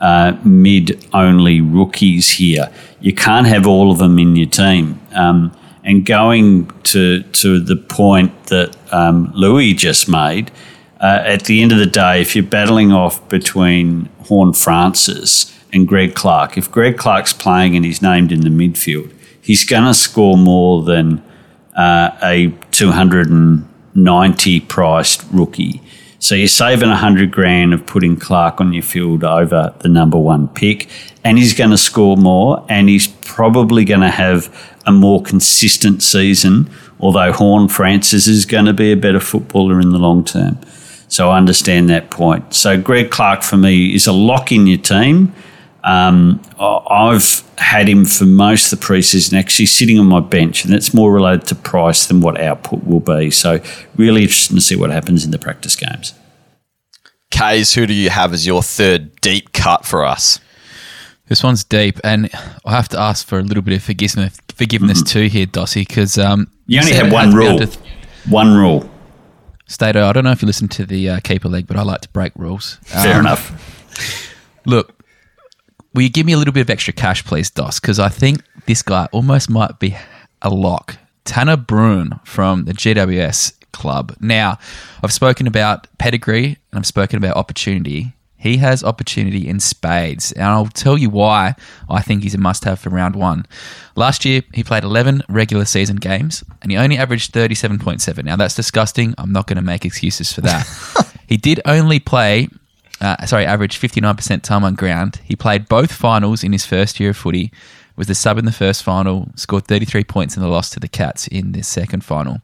[0.00, 2.70] uh, mid-only rookies here.
[3.00, 5.00] You can't have all of them in your team.
[5.14, 5.52] Um,
[5.84, 10.50] and going to to the point that um, Louis just made,
[11.04, 16.14] uh, at the end of the day, if you're battling off between Horne-Francis and Greg
[16.14, 19.12] Clark, if Greg Clark's playing and he's named in the midfield,
[19.42, 21.22] he's going to score more than
[21.76, 25.82] uh, a 290 priced rookie.
[26.20, 30.48] So you're saving 100 grand of putting Clark on your field over the number one
[30.48, 30.88] pick,
[31.22, 34.48] and he's going to score more, and he's probably going to have
[34.86, 39.98] a more consistent season, although Horne-Francis is going to be a better footballer in the
[39.98, 40.58] long term.
[41.14, 42.54] So I understand that point.
[42.54, 45.32] So Greg Clark for me is a lock in your team.
[45.84, 50.64] Um, I- I've had him for most of the preseason, actually sitting on my bench,
[50.64, 53.30] and that's more related to price than what output will be.
[53.30, 53.60] So
[53.96, 56.14] really interesting to see what happens in the practice games.
[57.30, 60.40] Kaes, who do you have as your third deep cut for us?
[61.28, 62.28] This one's deep, and
[62.64, 66.18] I have to ask for a little bit of forgiveness, forgiveness too here, Dossie, because
[66.18, 67.58] um, You only said have one had to be rule.
[67.58, 67.78] th-
[68.28, 68.90] One rule.
[69.66, 72.02] Stato, I don't know if you listen to the uh, keeper leg, but I like
[72.02, 72.78] to break rules.
[72.82, 74.30] Fair Um, enough.
[74.66, 75.02] Look,
[75.94, 77.80] will you give me a little bit of extra cash, please, Dos?
[77.80, 79.96] Because I think this guy almost might be
[80.42, 80.96] a lock.
[81.24, 84.14] Tanner Bruhn from the GWS club.
[84.20, 84.58] Now,
[85.02, 88.12] I've spoken about pedigree and I've spoken about opportunity.
[88.44, 91.54] He has opportunity in spades, and I'll tell you why
[91.88, 93.46] I think he's a must have for round one.
[93.96, 98.22] Last year, he played 11 regular season games and he only averaged 37.7.
[98.22, 99.14] Now, that's disgusting.
[99.16, 100.66] I'm not going to make excuses for that.
[101.26, 102.48] he did only play
[103.00, 105.20] uh, sorry, averaged 59% time on ground.
[105.24, 107.50] He played both finals in his first year of footy,
[107.96, 110.88] was the sub in the first final, scored 33 points in the loss to the
[110.88, 112.40] Cats in the second final.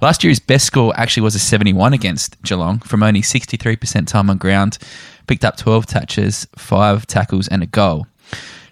[0.00, 4.30] Last year, his best score actually was a 71 against Geelong from only 63% time
[4.30, 4.78] on ground,
[5.28, 8.06] picked up 12 touches, five tackles, and a goal.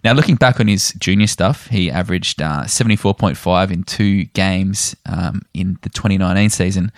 [0.03, 5.43] Now, looking back on his junior stuff, he averaged uh, 74.5 in two games um,
[5.53, 6.93] in the 2019 season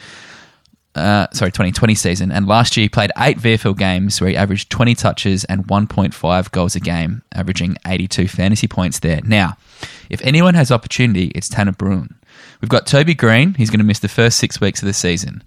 [0.99, 2.33] uh, sorry, 2020 season.
[2.33, 6.51] And last year he played eight VFL games where he averaged 20 touches and 1.5
[6.51, 9.21] goals a game, averaging 82 fantasy points there.
[9.25, 9.57] Now,
[10.11, 12.14] if anyone has opportunity, it's Tanner Bruhn.
[12.61, 13.55] We've got Toby Greene.
[13.55, 15.42] He's going to miss the first six weeks of the season.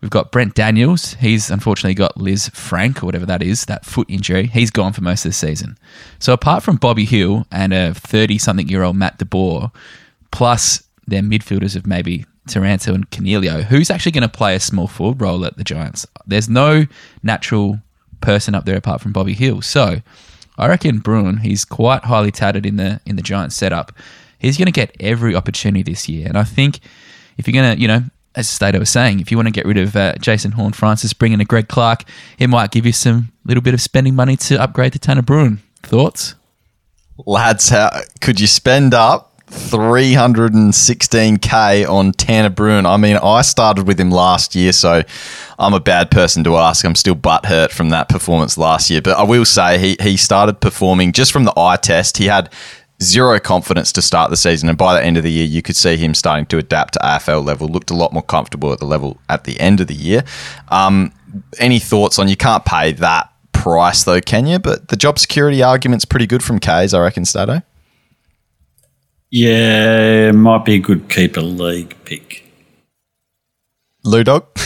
[0.00, 1.14] We've got Brent Daniels.
[1.14, 4.46] He's unfortunately got Lisfranc or whatever that is, that foot injury.
[4.46, 5.76] He's gone for most of the season.
[6.18, 9.70] So apart from Bobby Hill and a 30 something year old Matt DeBoer,
[10.30, 14.86] plus their midfielders of maybe Taranto and Coniglio, who's actually going to play a small
[14.86, 16.06] forward role at the Giants?
[16.26, 16.86] There's no
[17.22, 17.80] natural
[18.22, 19.60] person up there apart from Bobby Hill.
[19.60, 20.00] So
[20.56, 23.92] I reckon Bruhn, he's quite highly touted in the in the Giants setup.
[24.38, 26.80] He's going to get every opportunity this year, and I think
[27.36, 29.66] if you're going to, you know, as Stato was saying, if you want to get
[29.66, 32.04] rid of uh, Jason Horne-Francis, bring in a Greg Clark,
[32.38, 35.58] it might give you some little bit of spending money to upgrade to Tanner Bruhn.
[35.82, 36.34] Thoughts?
[37.26, 37.90] Lads, how,
[38.20, 42.86] could you spend up 316k on Tanner Bruhn?
[42.86, 45.02] I mean, I started with him last year, so
[45.58, 46.84] I'm a bad person to ask.
[46.84, 50.60] I'm still butthurt from that performance last year, but I will say he, he started
[50.60, 52.18] performing just from the eye test.
[52.18, 52.52] He had
[53.02, 55.76] zero confidence to start the season, and by the end of the year, you could
[55.76, 57.68] see him starting to adapt to AFL level.
[57.68, 60.24] Looked a lot more comfortable at the level at the end of the year.
[60.68, 61.12] Um,
[61.58, 64.58] any thoughts on you can't pay that price though, can you?
[64.58, 67.62] But the job security argument's pretty good from Kaes, I reckon, Stato.
[69.30, 72.44] Yeah, might be a good keeper league pick.
[74.02, 74.46] Lou Dog?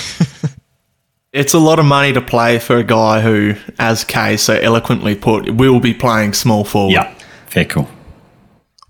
[1.35, 5.17] It's a lot of money to play for a guy who, as Kay so eloquently
[5.17, 6.93] put, will be playing small forward.
[6.93, 7.13] Yeah,
[7.47, 7.89] fair call.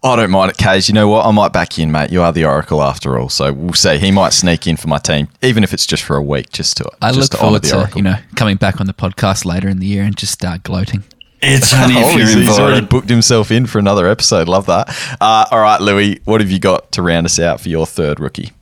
[0.05, 0.87] I don't mind it, Kaes.
[0.89, 1.25] You know what?
[1.25, 2.13] I might back you in, mate.
[2.13, 3.31] You are the Oracle after all.
[3.31, 3.97] So we'll see.
[3.99, 6.77] He might sneak in for my team, even if it's just for a week, just
[6.77, 6.91] to.
[7.01, 7.99] I just look to honour forward the to Oracle.
[7.99, 11.05] you know coming back on the podcast later in the year and just start gloating.
[11.41, 14.47] It's only if Oh, you're he's, he's already booked himself in for another episode.
[14.47, 14.89] Love that.
[15.21, 18.21] Uh, all right, Louis, what have you got to round us out for your third
[18.21, 18.53] rookie?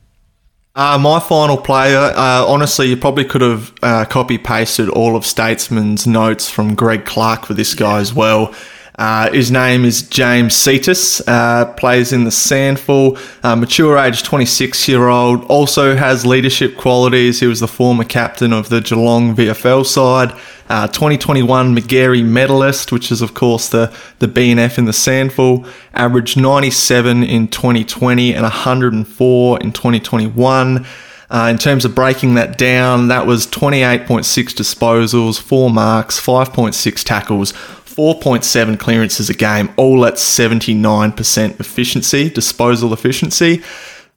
[0.75, 5.27] Uh, my final player, uh, honestly, you probably could have uh, copy pasted all of
[5.27, 8.55] Statesman's notes from Greg Clark for this guy as well.
[8.99, 14.87] Uh, his name is James Tsitas, uh, plays in the SANFL, uh, mature age 26
[14.87, 17.41] year old, also has leadership qualities.
[17.41, 23.11] He was the former captain of the Geelong VFL side, uh, 2021 Magarey medalist, which
[23.11, 29.61] is, of course, the, the BNF in the SANFL, averaged 97 in 2020 and 104
[29.61, 30.87] in 2021.
[31.31, 34.05] Uh, in terms of breaking that down, that was 28.6
[34.53, 37.55] disposals, 4 marks, 5.6 tackles,
[37.95, 43.63] 4.7 clearances a game, all at 79% efficiency, disposal efficiency.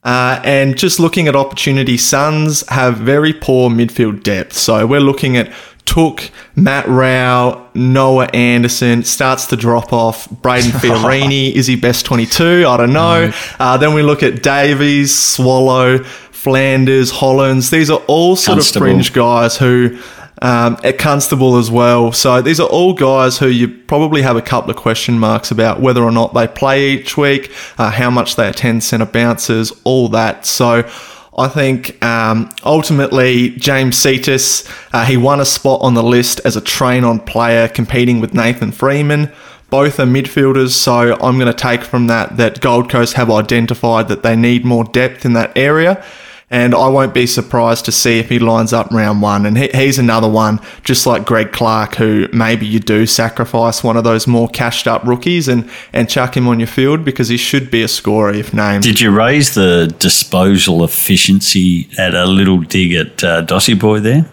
[0.03, 4.53] Uh, and just looking at opportunity, Suns have very poor midfield depth.
[4.53, 5.51] So we're looking at
[5.85, 10.29] Touk, Matt Rowell, Noah Anderson starts to drop off.
[10.29, 12.65] Brayden Fiorini, is he best 22?
[12.67, 13.31] I don't know.
[13.59, 17.69] Uh, then we look at Davies, Swallow, Flanders, Hollands.
[17.71, 18.85] These are all sort Constable.
[18.85, 19.99] of fringe guys who
[20.41, 22.11] um, at Constable as well.
[22.11, 25.81] So these are all guys who you probably have a couple of question marks about
[25.81, 30.09] whether or not they play each week, uh, how much they attend centre bounces, all
[30.09, 30.45] that.
[30.45, 30.89] So
[31.37, 36.55] I think um, ultimately James Tsitas, uh, he won a spot on the list as
[36.55, 39.31] a train-on player competing with Nathan Freeman.
[39.69, 44.07] Both are midfielders, so I'm going to take from that that Gold Coast have identified
[44.07, 46.05] that they need more depth in that area
[46.49, 49.45] and I won't be surprised to see if he lines up round one.
[49.45, 53.97] And he, he's another one, just like Greg Clark, who maybe you do sacrifice one
[53.97, 57.37] of those more cashed up rookies and, and chuck him on your field because he
[57.37, 58.83] should be a scorer if named.
[58.83, 64.29] Did you raise the disposal efficiency at a little dig at uh, Dossie Boy there?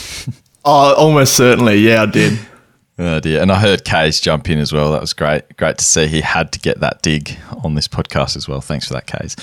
[0.64, 1.76] oh, almost certainly.
[1.76, 2.38] Yeah, I did.
[2.98, 3.40] Oh dear.
[3.40, 4.92] And I heard Kaes jump in as well.
[4.92, 5.56] That was great.
[5.56, 8.60] Great to see he had to get that dig on this podcast as well.
[8.60, 9.36] Thanks for that, Kaes.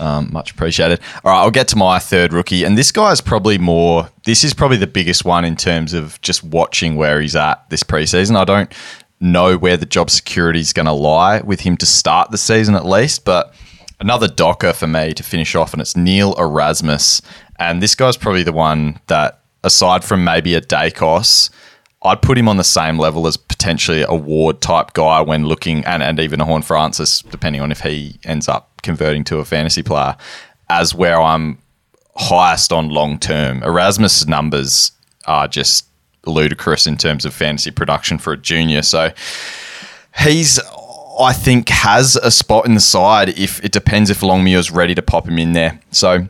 [0.00, 1.00] Um, much appreciated.
[1.24, 2.64] All right, I'll get to my third rookie.
[2.64, 6.20] And this guy is probably more, this is probably the biggest one in terms of
[6.20, 8.36] just watching where he's at this preseason.
[8.36, 8.72] I don't
[9.20, 12.74] know where the job security is going to lie with him to start the season
[12.74, 13.54] at least, but
[14.00, 17.22] another docker for me to finish off, and it's Neil Erasmus.
[17.58, 21.50] And this guy's probably the one that, aside from maybe a Daicos,
[22.06, 25.84] I'd put him on the same level as potentially a Ward type guy when looking,
[25.84, 29.82] and, and even a Horne-Francis, depending on if he ends up converting to a fantasy
[29.82, 30.16] player,
[30.68, 31.58] as where I'm
[32.16, 33.62] highest on long term.
[33.62, 34.92] Erasmus' numbers
[35.26, 35.86] are just
[36.24, 38.82] ludicrous in terms of fantasy production for a junior.
[38.82, 39.12] So
[40.18, 40.58] he's,
[41.20, 45.02] I think, has a spot in the side if it depends if Longmuir's ready to
[45.02, 45.80] pop him in there.
[45.90, 46.28] So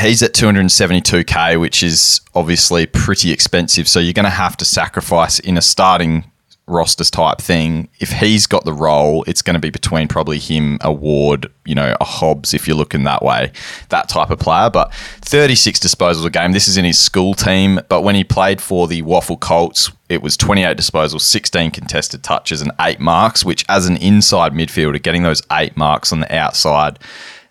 [0.00, 3.88] he's at 272k, which is obviously pretty expensive.
[3.88, 6.24] So you're going to have to sacrifice in a starting
[6.66, 7.88] rosters type thing.
[8.00, 11.74] If he's got the role, it's going to be between probably him, a Ward, you
[11.74, 13.52] know, a Hobbs, if you're looking that way,
[13.88, 14.70] that type of player.
[14.70, 16.52] But 36 disposals a game.
[16.52, 20.22] This is in his school team, but when he played for the WAFL Colts, it
[20.22, 23.44] was 28 disposals, 16 contested touches, and eight marks.
[23.44, 26.98] Which, as an inside midfielder, getting those eight marks on the outside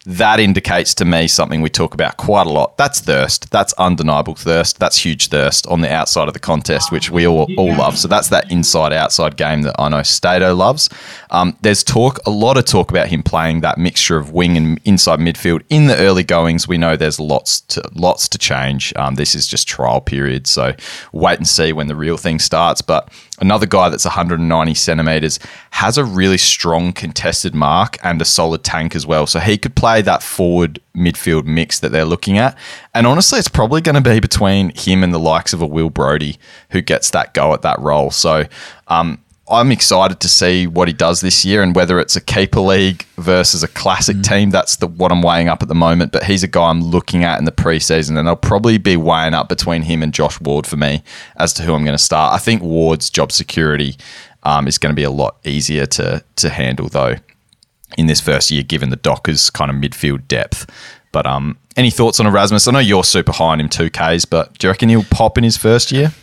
[0.06, 2.76] that indicates to me something we talk about quite a lot.
[2.78, 3.52] That's thirst.
[3.52, 4.80] That's undeniable thirst.
[4.80, 7.98] That's huge thirst on the outside of the contest, which we all, all love.
[7.98, 10.90] So that's that inside outside game that I know Stato loves.
[11.30, 14.80] Um, there's talk, a lot of talk about him playing that mixture of wing and
[14.86, 16.68] inside midfield in the early goings.
[16.68, 18.94] We know there's lots to lots to change.
[18.96, 20.74] Um, this is just trial period, so
[21.12, 22.82] wait and see when the real thing starts.
[22.82, 25.40] But another guy that's 190 centimeters
[25.72, 29.26] has a really strong contested mark and a solid tank as well.
[29.28, 32.58] So he could play that forward midfield mix that they're looking at.
[32.94, 35.90] And honestly, it's probably going to be between him and the likes of a Will
[35.90, 36.38] Brody
[36.70, 38.12] who gets that go at that role.
[38.12, 38.46] So
[38.88, 39.22] um,
[39.52, 43.06] I'm excited to see what he does this year and whether it's a keeper league
[43.18, 44.50] versus a classic team.
[44.50, 46.14] That's the what I'm weighing up at the moment.
[46.14, 49.34] But he's a guy I'm looking at in the preseason, and I'll probably be weighing
[49.34, 51.04] up between him and Josh Ward for me
[51.36, 52.34] as to who I'm going to start.
[52.34, 53.98] I think Ward's job security
[54.44, 57.16] um, is going to be a lot easier to to handle though
[57.98, 60.66] in this first year, given the Dockers kind of midfield depth.
[61.12, 62.68] But um, any thoughts on Erasmus?
[62.68, 65.38] I know you're super high on him, two Kaes, but do you reckon he'll pop
[65.38, 66.14] in his first year?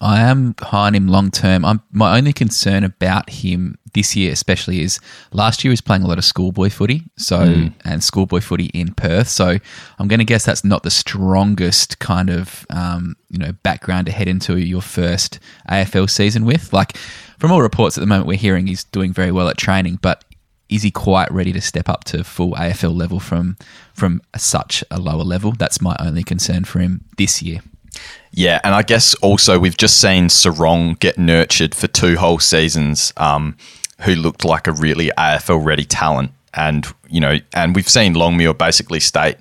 [0.00, 1.64] I am high on him long term.
[1.64, 5.00] I'm my only concern about him this year, especially, is
[5.32, 8.92] last year he was playing a lot of schoolboy footy, so and schoolboy footy in
[8.94, 9.28] Perth.
[9.28, 9.56] So
[9.98, 14.12] I'm going to guess that's not the strongest kind of um, you know background to
[14.12, 15.38] head into your first
[15.70, 16.72] AFL season with.
[16.72, 16.96] Like
[17.38, 20.24] from all reports at the moment, we're hearing he's doing very well at training, but
[20.68, 23.56] is he quite ready to step up to full AFL level from
[23.94, 25.52] from such a lower level?
[25.52, 27.60] That's my only concern for him this year.
[28.32, 33.12] Yeah, and I guess also we've just seen Serong get nurtured for two whole seasons,
[33.16, 33.56] um,
[34.02, 36.32] who looked like a really AFL ready talent.
[36.52, 39.36] And you know, and we've seen Longmuir basically state,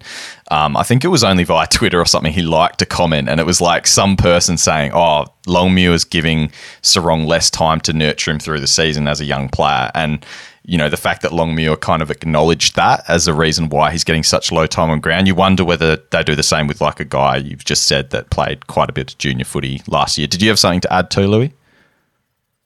[0.51, 3.39] um, I think it was only via Twitter or something, he liked a comment, and
[3.39, 6.51] it was like some person saying, "Oh, Longmuir is giving
[6.81, 10.25] Serong less time to nurture him through the season as a young player," and
[10.67, 14.03] you know, the fact that Longmuir kind of acknowledged that as a reason why he's
[14.03, 15.27] getting such low time on ground.
[15.27, 18.29] You wonder whether they do the same with like a guy you've just said that
[18.29, 20.27] played quite a bit of junior footy last year.
[20.27, 21.53] Did you have something to add to, Lewy?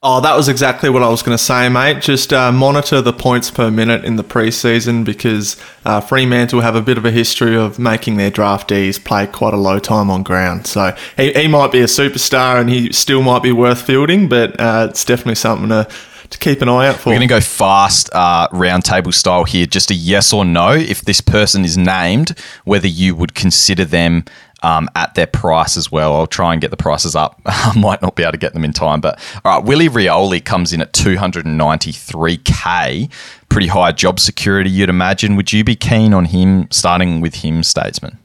[0.01, 2.01] Oh, that was exactly what I was going to say, mate.
[2.01, 6.81] Just uh, monitor the points per minute in the preseason because uh, Fremantle have a
[6.81, 10.67] bit of a history of making their draftees play quite a low time on ground.
[10.67, 14.57] So he, he might be a superstar and he still might be worth fielding, but
[14.57, 15.85] uh, it's definitely something to
[16.29, 17.09] to keep an eye out for.
[17.09, 19.65] We're going to go fast, uh, round table style here.
[19.65, 20.71] Just a yes or no.
[20.71, 24.25] If this person is named, whether you would consider them
[24.61, 26.15] um, at their price as well.
[26.15, 27.41] I'll try and get the prices up.
[27.45, 29.63] I might not be able to get them in time, but all right.
[29.63, 33.11] Willie Rioli comes in at 293k.
[33.49, 35.35] Pretty high job security, you'd imagine.
[35.35, 38.17] Would you be keen on him starting with him, Statesman?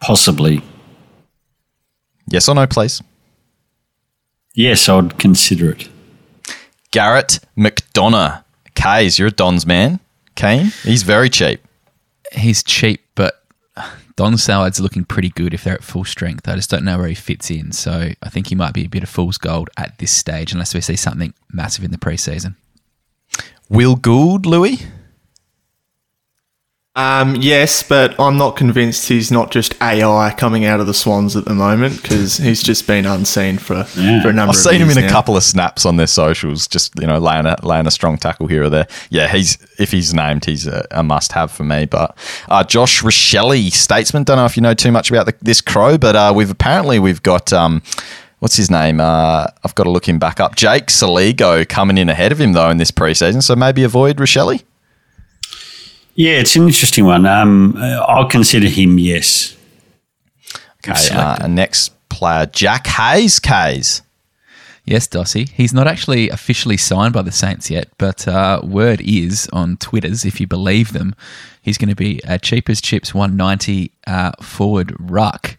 [0.00, 0.62] Possibly.
[2.30, 3.02] Yes or no, please?
[4.54, 5.88] Yes, I'd consider it.
[6.90, 8.44] Garrett McDonough.
[8.74, 10.00] Kaes, you're a Don's man.
[10.34, 11.60] Kane, he's very cheap.
[12.32, 13.42] He's cheap, but
[14.16, 16.48] Don Salwad's looking pretty good if they're at full strength.
[16.48, 17.72] I just don't know where he fits in.
[17.72, 20.74] So I think he might be a bit of fool's gold at this stage, unless
[20.74, 22.54] we see something massive in the preseason.
[23.68, 24.86] Will Gould, Lewy?
[26.96, 31.36] Um, yes, but I'm not convinced he's not just AI coming out of the Swans
[31.36, 34.20] at the moment because he's just been unseen for, Yeah.
[34.20, 36.98] for a number I've seen him in a couple of snaps on their socials, just
[37.00, 38.88] you know, laying a laying a strong tackle here or there.
[39.10, 41.84] Yeah, he's if he's named, he's a, a must have for me.
[41.86, 42.16] But
[42.48, 44.24] uh, Josh Rachele, statesman.
[44.24, 46.98] Don't know if you know too much about the, this crow, but uh, we've apparently
[46.98, 47.52] we've got.
[47.52, 47.82] Um,
[48.40, 49.00] What's his name?
[49.00, 50.54] Uh, I've got to look him back up.
[50.54, 54.62] Jake Soligo coming in ahead of him though in this preseason, so maybe avoid Rachele.
[56.18, 57.26] Yeah, it's an interesting one.
[57.26, 59.56] Um, I'll consider him yes.
[60.84, 63.38] Okay, uh, next player, Jack Hayes.
[63.38, 64.02] Kaes.
[64.84, 65.48] Yes, Dossie.
[65.50, 70.24] He's not actually officially signed by the Saints yet, but uh, word is on Twitters,
[70.24, 71.14] if you believe them,
[71.62, 75.56] he's going to be a cheap as chips 190 uh, forward ruck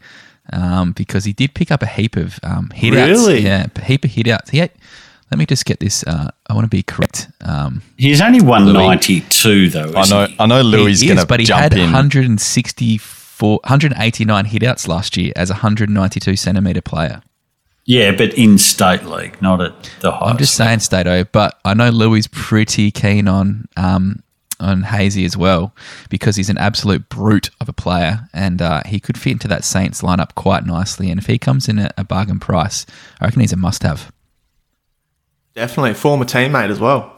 [0.52, 3.12] um, because he did pick up a heap of um, hit outs.
[3.12, 3.40] Really?
[3.46, 4.50] Yeah, a heap of hit outs.
[4.50, 4.72] He had,
[5.32, 6.04] let me just get this.
[6.04, 7.30] Uh, I want to be correct.
[7.42, 9.94] Um, He's only 192 though.
[9.96, 10.26] I know.
[10.26, 10.36] he?
[10.40, 10.64] I know.
[10.64, 15.18] Lewy is he going is, to but he jump had 164, 189 hit outs last
[15.18, 17.22] year as a 192 centimetre player.
[17.86, 20.32] Yeah, but in state league, not at the highest.
[20.32, 24.22] I'm just saying, Stato, but I know Lewy pretty keen on um,
[24.60, 25.74] on Hazy as well
[26.10, 29.64] because he's an absolute brute of a player and uh, he could fit into that
[29.64, 31.10] Saints lineup quite nicely.
[31.10, 32.86] And if he comes in at a bargain price,
[33.20, 34.12] I reckon he's a must-have.
[35.56, 37.16] Definitely, former teammate as well.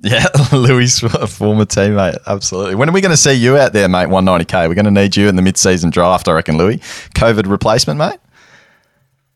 [0.00, 2.18] Yeah, Lewy, a former teammate.
[2.26, 2.74] Absolutely.
[2.74, 4.08] When are we going to see you out there, mate?
[4.08, 4.68] 190k.
[4.68, 6.80] We're going to need you in the mid-season draft, I reckon, Lewy.
[7.14, 8.18] COVID replacement, mate.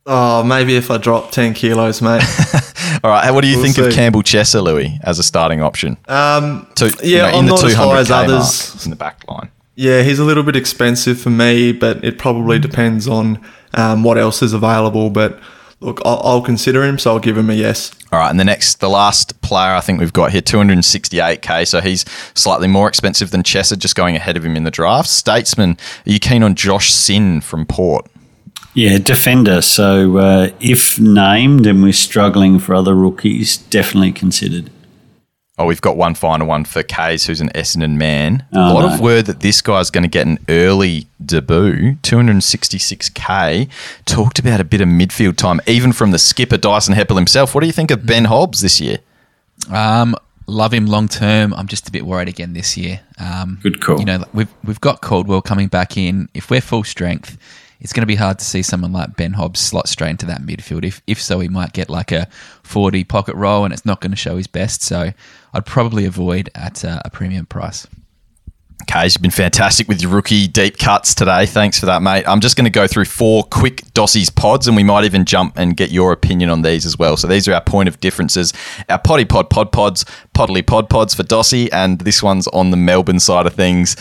[0.06, 2.22] Oh, maybe if I drop 10 kilos, mate.
[3.04, 3.30] All right.
[3.30, 3.92] What do you We'll think of.
[3.92, 5.96] Campbell Chesser, Lewy, as a starting option?
[6.08, 8.74] Um, To, yeah, I'm not as high as others.
[8.74, 9.50] mark in the back line.
[9.76, 13.44] Yeah, he's a little bit expensive for me, but it probably depends on
[13.74, 15.10] um, what else is available.
[15.10, 15.38] But
[15.80, 17.92] look, I'll, I'll consider him, so I'll give him a yes.
[18.12, 21.66] All right, and the next, the last player I think we've got here, 268k.
[21.66, 22.04] So he's
[22.34, 25.08] slightly more expensive than Chesser, just going ahead of him in the draft.
[25.08, 28.06] Statesman, are you keen on Josh Sinn from Port?
[28.74, 29.62] Yeah, defender.
[29.62, 34.70] So uh, if named and we're struggling for other rookies, definitely considered.
[35.58, 38.44] Oh, we've got one final one for Kaes, who's an Essendon man.
[38.52, 38.94] Oh, a lot no.
[38.94, 43.70] of word that this guy's going to get an early debut, 266k.
[44.04, 47.54] Talked about a bit of midfield time, even from the skipper Dyson Heppell himself.
[47.54, 48.98] What do you think of Ben Hobbs this year?
[49.70, 50.14] Um,
[50.46, 51.54] love him long term.
[51.54, 53.00] I'm just a bit worried again this year.
[53.18, 53.98] Um, Good call.
[53.98, 56.28] You know, we've we've got Caldwell coming back in.
[56.34, 57.38] If we're full strength,
[57.80, 60.40] it's going to be hard to see someone like Ben Hobbs slot straight into that
[60.40, 60.84] midfield.
[60.84, 62.28] If if so, he might get like a
[62.62, 64.82] 40 pocket roll, and it's not going to show his best.
[64.82, 65.12] So
[65.52, 67.86] I'd probably avoid at uh, a premium price.
[68.84, 71.46] Kaes, you've been fantastic with your rookie deep cuts today.
[71.46, 72.24] Thanks for that, mate.
[72.28, 75.54] I'm just going to go through four quick Dossies pods, and we might even jump
[75.56, 77.16] and get your opinion on these as well.
[77.16, 78.52] So these are our point of differences.
[78.88, 80.04] Our potty pod pod pods,
[80.34, 83.96] poddly pod pods for Dossie, and this one's on the Melbourne side of things.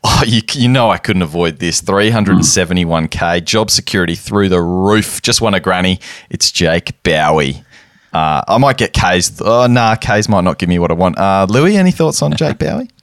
[0.20, 1.80] Oh, you, you know I couldn't avoid this.
[1.82, 5.22] 371k job security through the roof.
[5.22, 6.00] Just won a granny.
[6.30, 7.64] It's Jake Bowey.
[8.12, 9.40] Uh, I might get Kaes.
[9.44, 11.18] Oh, nah, Kaes might not give me what I want.
[11.18, 12.88] Uh, Lewy, any thoughts on Jake Bowey?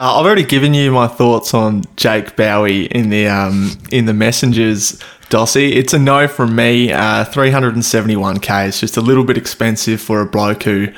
[0.00, 4.14] Uh, I've already given you my thoughts on Jake Bowey in the um, in the
[4.14, 5.72] messengers Dossie.
[5.72, 6.92] It's a no from me.
[6.92, 10.88] Uh, 371k is just a little bit expensive for a bloke who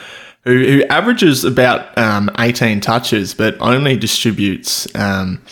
[0.44, 5.42] who, who averages about um, 18 touches, but only distributes um,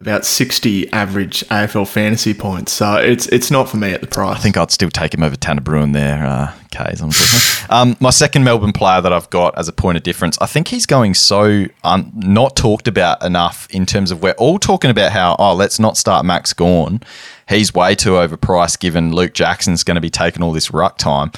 [0.00, 2.72] about 60 average AFL fantasy points.
[2.72, 4.36] So it's it's not for me at the price.
[4.36, 7.70] I think I'd still take him over Tanner Bruhn there, uh, unfortunately.
[7.74, 10.68] um, my second Melbourne player that I've got as a point of difference, I think
[10.68, 15.12] he's going so um, not talked about enough in terms of we're all talking about
[15.12, 17.00] how, oh, let's not start Max Gawn.
[17.48, 21.32] He's way too overpriced given Luke Jackson's going to be taking all this ruck time.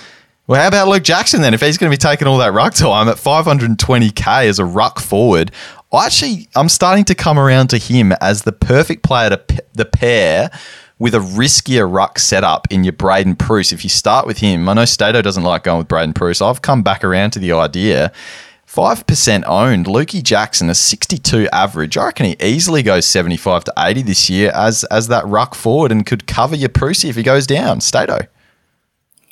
[0.49, 1.55] Well, how about Luke Jackson then?
[1.55, 5.01] If he's going to be taking all that ruck time at 520k as a ruck
[5.01, 5.51] forward,
[5.93, 9.59] I actually I'm starting to come around to him as the perfect player to p-
[9.73, 10.53] the pair
[11.01, 13.73] with a riskier ruck setup in your Braydon Preuss.
[13.73, 16.41] If you start with him, I know Stato doesn't like going with Braydon Preuss.
[16.41, 18.13] I've come back around to the idea.
[18.69, 19.87] 5% owned.
[19.87, 21.97] Lukey Jackson, a 62 average.
[21.97, 25.91] I reckon he easily goes 75 to 80 this year as as that ruck forward
[25.91, 27.81] and could cover your Prusy if he goes down.
[27.81, 28.21] Stato.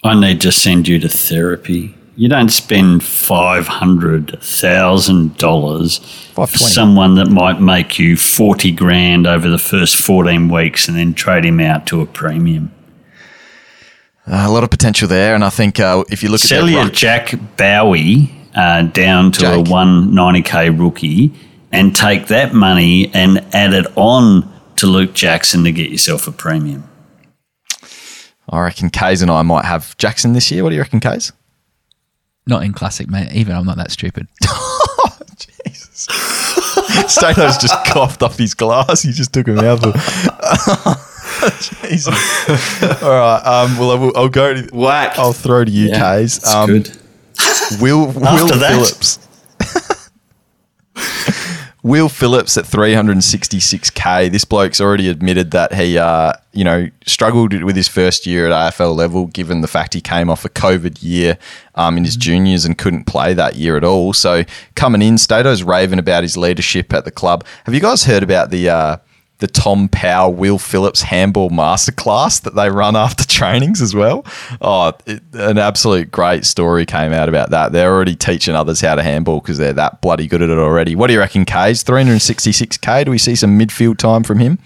[0.04, 1.96] I need to send you to therapy.
[2.16, 5.98] You don't spend five hundred thousand dollars
[6.34, 11.14] for someone that might make you forty grand over the first fourteen weeks, and then
[11.14, 12.72] trade him out to a premium.
[14.26, 16.70] Uh, a lot of potential there, and I think uh, if you look Sell at
[16.70, 19.66] your Jack Bowey uh, down to Jake.
[19.66, 21.32] a one ninety k rookie,
[21.72, 26.32] and take that money and add it on to Luke Jackson to get yourself a
[26.32, 26.88] premium.
[28.54, 30.62] I reckon Kaes and I might have Jackson this year.
[30.62, 31.32] What do you reckon, Kaes?
[32.46, 33.32] Not in classic, mate.
[33.32, 34.28] Even I'm not that stupid.
[35.66, 36.06] Jesus.
[37.08, 39.02] Stato's just coughed off his glass.
[39.02, 39.92] He just took him a mouthful.
[41.88, 42.14] Jesus.
[43.02, 43.42] All right.
[43.44, 45.18] Um, well, I will, I'll go to Whack.
[45.18, 46.40] I'll throw to you, Kaes.
[46.40, 46.90] That's Um, good.
[47.80, 48.72] Will Will After that.
[48.72, 49.18] Phillips.
[51.84, 54.32] Will Phillips at 366k.
[54.32, 58.72] This bloke's already admitted that he, uh, you know, struggled with his first year at
[58.72, 61.36] AFL level, given the fact he came off a COVID year
[61.74, 64.14] um, in his juniors and couldn't play that year at all.
[64.14, 67.44] So coming in, Stato's raving about his leadership at the club.
[67.66, 68.96] Have you guys heard about the uh,
[69.44, 74.24] the Tom Powell, Will Phillips handball masterclass that they run after trainings as well.
[74.62, 77.72] Oh, it, an absolute great story came out about that.
[77.72, 80.96] They're already teaching others how to handball because they're that bloody good at it already.
[80.96, 81.84] What do you reckon, Kaes?
[81.84, 83.04] 366k.
[83.04, 84.58] Do we see some midfield time from him?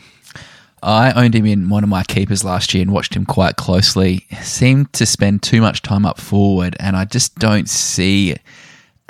[0.81, 4.29] I owned him in one of my keepers last year and watched him quite closely.
[4.43, 8.37] Seemed to spend too much time up forward, and I just don't see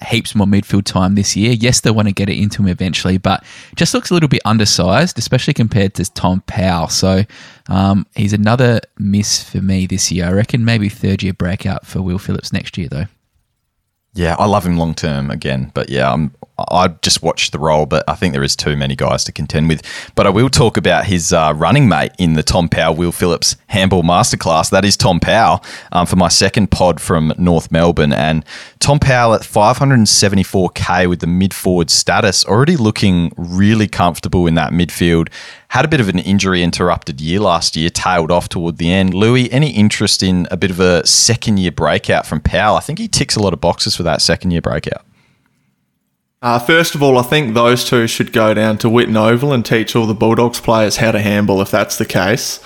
[0.07, 1.53] heaps more midfield time this year.
[1.53, 3.45] Yes, they want to get it into him eventually, but
[3.75, 6.89] just looks a little bit undersized, especially compared to Tom Powell.
[6.89, 7.25] So
[7.69, 10.27] um, he's another miss for me this year.
[10.27, 13.07] I reckon maybe third year breakout for Will Phillips next year, though.
[14.19, 17.87] Yeah, I love him long term again, but yeah, I'm, I just watched the role,
[17.87, 19.81] but I think there is too many guys to contend with.
[20.17, 23.55] But I will talk about his uh, running mate in the Tom Powell Will Phillips
[23.69, 24.71] handball masterclass.
[24.71, 28.45] That is Tom Powell um, for my second pod from North Melbourne, and
[28.81, 34.73] Tom Powell at 574k with the mid forward status, already looking really comfortable in that
[34.73, 35.29] midfield.
[35.71, 39.13] Had a bit of an injury interrupted year last year, tailed off toward the end.
[39.13, 42.77] Lewy, any interest in a bit of a second year breakout from Powell?
[42.77, 45.05] I think he ticks a lot of boxes for that second year breakout.
[46.41, 49.67] Uh, first of all, I think those two should go down to Whitten Oval and
[49.67, 52.61] teach all the Bulldogs players how to handle if that's the case.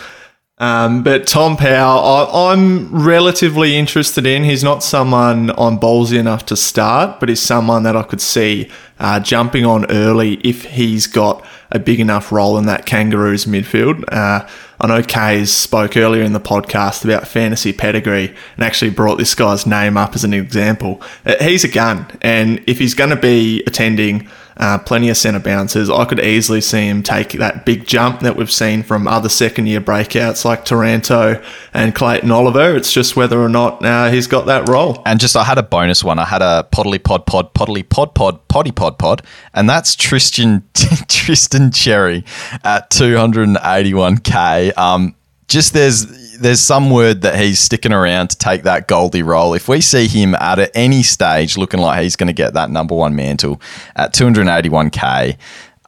[0.62, 4.44] Um, but Tom Powell, I, I'm relatively interested in.
[4.44, 8.70] He's not someone I'm ballsy enough to start, but he's someone that I could see
[9.00, 14.04] uh, jumping on early if he's got a big enough role in that Kangaroos midfield.
[14.06, 14.46] Uh,
[14.80, 19.34] I know Kays spoke earlier in the podcast about fantasy pedigree and actually brought this
[19.34, 21.02] guy's name up as an example.
[21.26, 25.40] Uh, he's a gun, and if he's going to be attending uh, plenty of centre
[25.40, 29.28] bounces, I could easily see him take that big jump that we've seen from other
[29.28, 31.42] second year breakouts like Taranto
[31.74, 32.76] and Clayton Oliver.
[32.76, 35.02] It's just whether or not uh, he's got that role.
[35.06, 36.18] And just, I had a bonus one.
[36.18, 39.22] I had a Poddly Pod Pod, Poddly Pod Pod, Poddy Pod Pod,
[39.54, 40.62] and that's Tristan
[41.08, 42.24] Tristan Xerri
[42.64, 44.76] at 281k.
[44.76, 45.14] Um,
[45.48, 49.54] just there's there's some word that he's sticking around to take that Goldie role.
[49.54, 52.94] If we see him at any stage looking like he's going to get that number
[52.94, 53.60] one mantle
[53.96, 55.38] at 281k,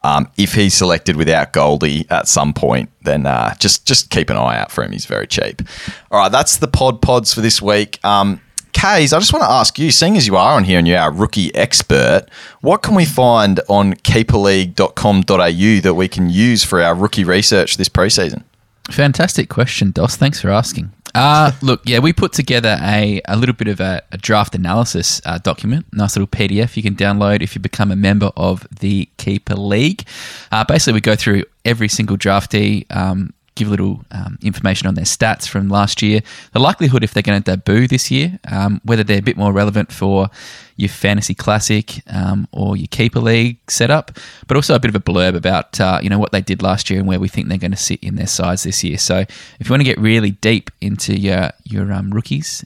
[0.03, 4.37] um, if he's selected without Goldie at some point, then uh, just just keep an
[4.37, 4.91] eye out for him.
[4.91, 5.61] He's very cheap.
[6.11, 7.99] All right, that's the pod pods for this week.
[8.05, 8.39] Um,
[8.71, 10.99] Kaes, I just want to ask you, seeing as you are on here and you're
[10.99, 12.27] our rookie expert,
[12.61, 17.89] what can we find on keeperleague.com.au that we can use for our rookie research this
[17.89, 18.43] preseason?
[18.91, 20.15] Fantastic question, Dos.
[20.15, 20.91] Thanks for asking.
[21.13, 25.21] Uh, look, yeah, we put together a, a little bit of a, a draft analysis
[25.25, 29.09] uh, document, nice little PDF you can download if you become a member of the
[29.17, 30.05] Keeper League.
[30.51, 34.95] Uh, basically, we go through every single draftee, um, give a little um, information on
[34.95, 38.81] their stats from last year, the likelihood if they're going to debut this year, um,
[38.83, 40.29] whether they're a bit more relevant for
[40.75, 44.11] your fantasy classic um, or your keeper league setup,
[44.47, 46.89] but also a bit of a blurb about uh, you know what they did last
[46.89, 48.97] year and where we think they're going to sit in their sides this year.
[48.97, 52.65] So if you want to get really deep into your your um, rookies.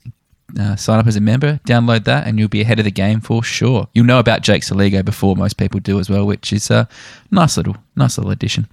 [0.60, 3.22] Uh, sign up as a member, download that, and you'll be ahead of the game
[3.22, 3.88] for sure.
[3.94, 6.90] You'll know about Jake Soligo before most people do as well, which is a
[7.30, 8.68] nice little, nice little addition.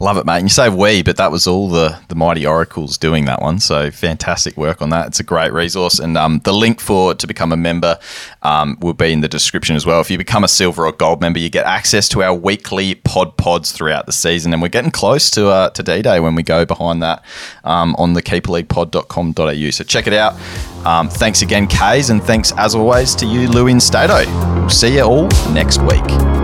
[0.00, 0.38] Love it, mate.
[0.38, 3.60] And you say we, but that was all the, the mighty oracles doing that one.
[3.60, 5.06] So fantastic work on that.
[5.06, 7.98] It's a great resource, and um, the link for to become a member
[8.42, 10.00] um, will be in the description as well.
[10.00, 13.36] If you become a silver or gold member, you get access to our weekly pod
[13.36, 16.42] pods throughout the season, and we're getting close to uh, to D Day when we
[16.42, 17.24] go behind that
[17.62, 19.70] um, on the keeperleaguepod.com.au.
[19.70, 20.34] So check it out.
[20.84, 24.28] Um, thanks again, Kaes, and thanks as always to you, Lou Stato.
[24.60, 26.43] We'll see you all next week.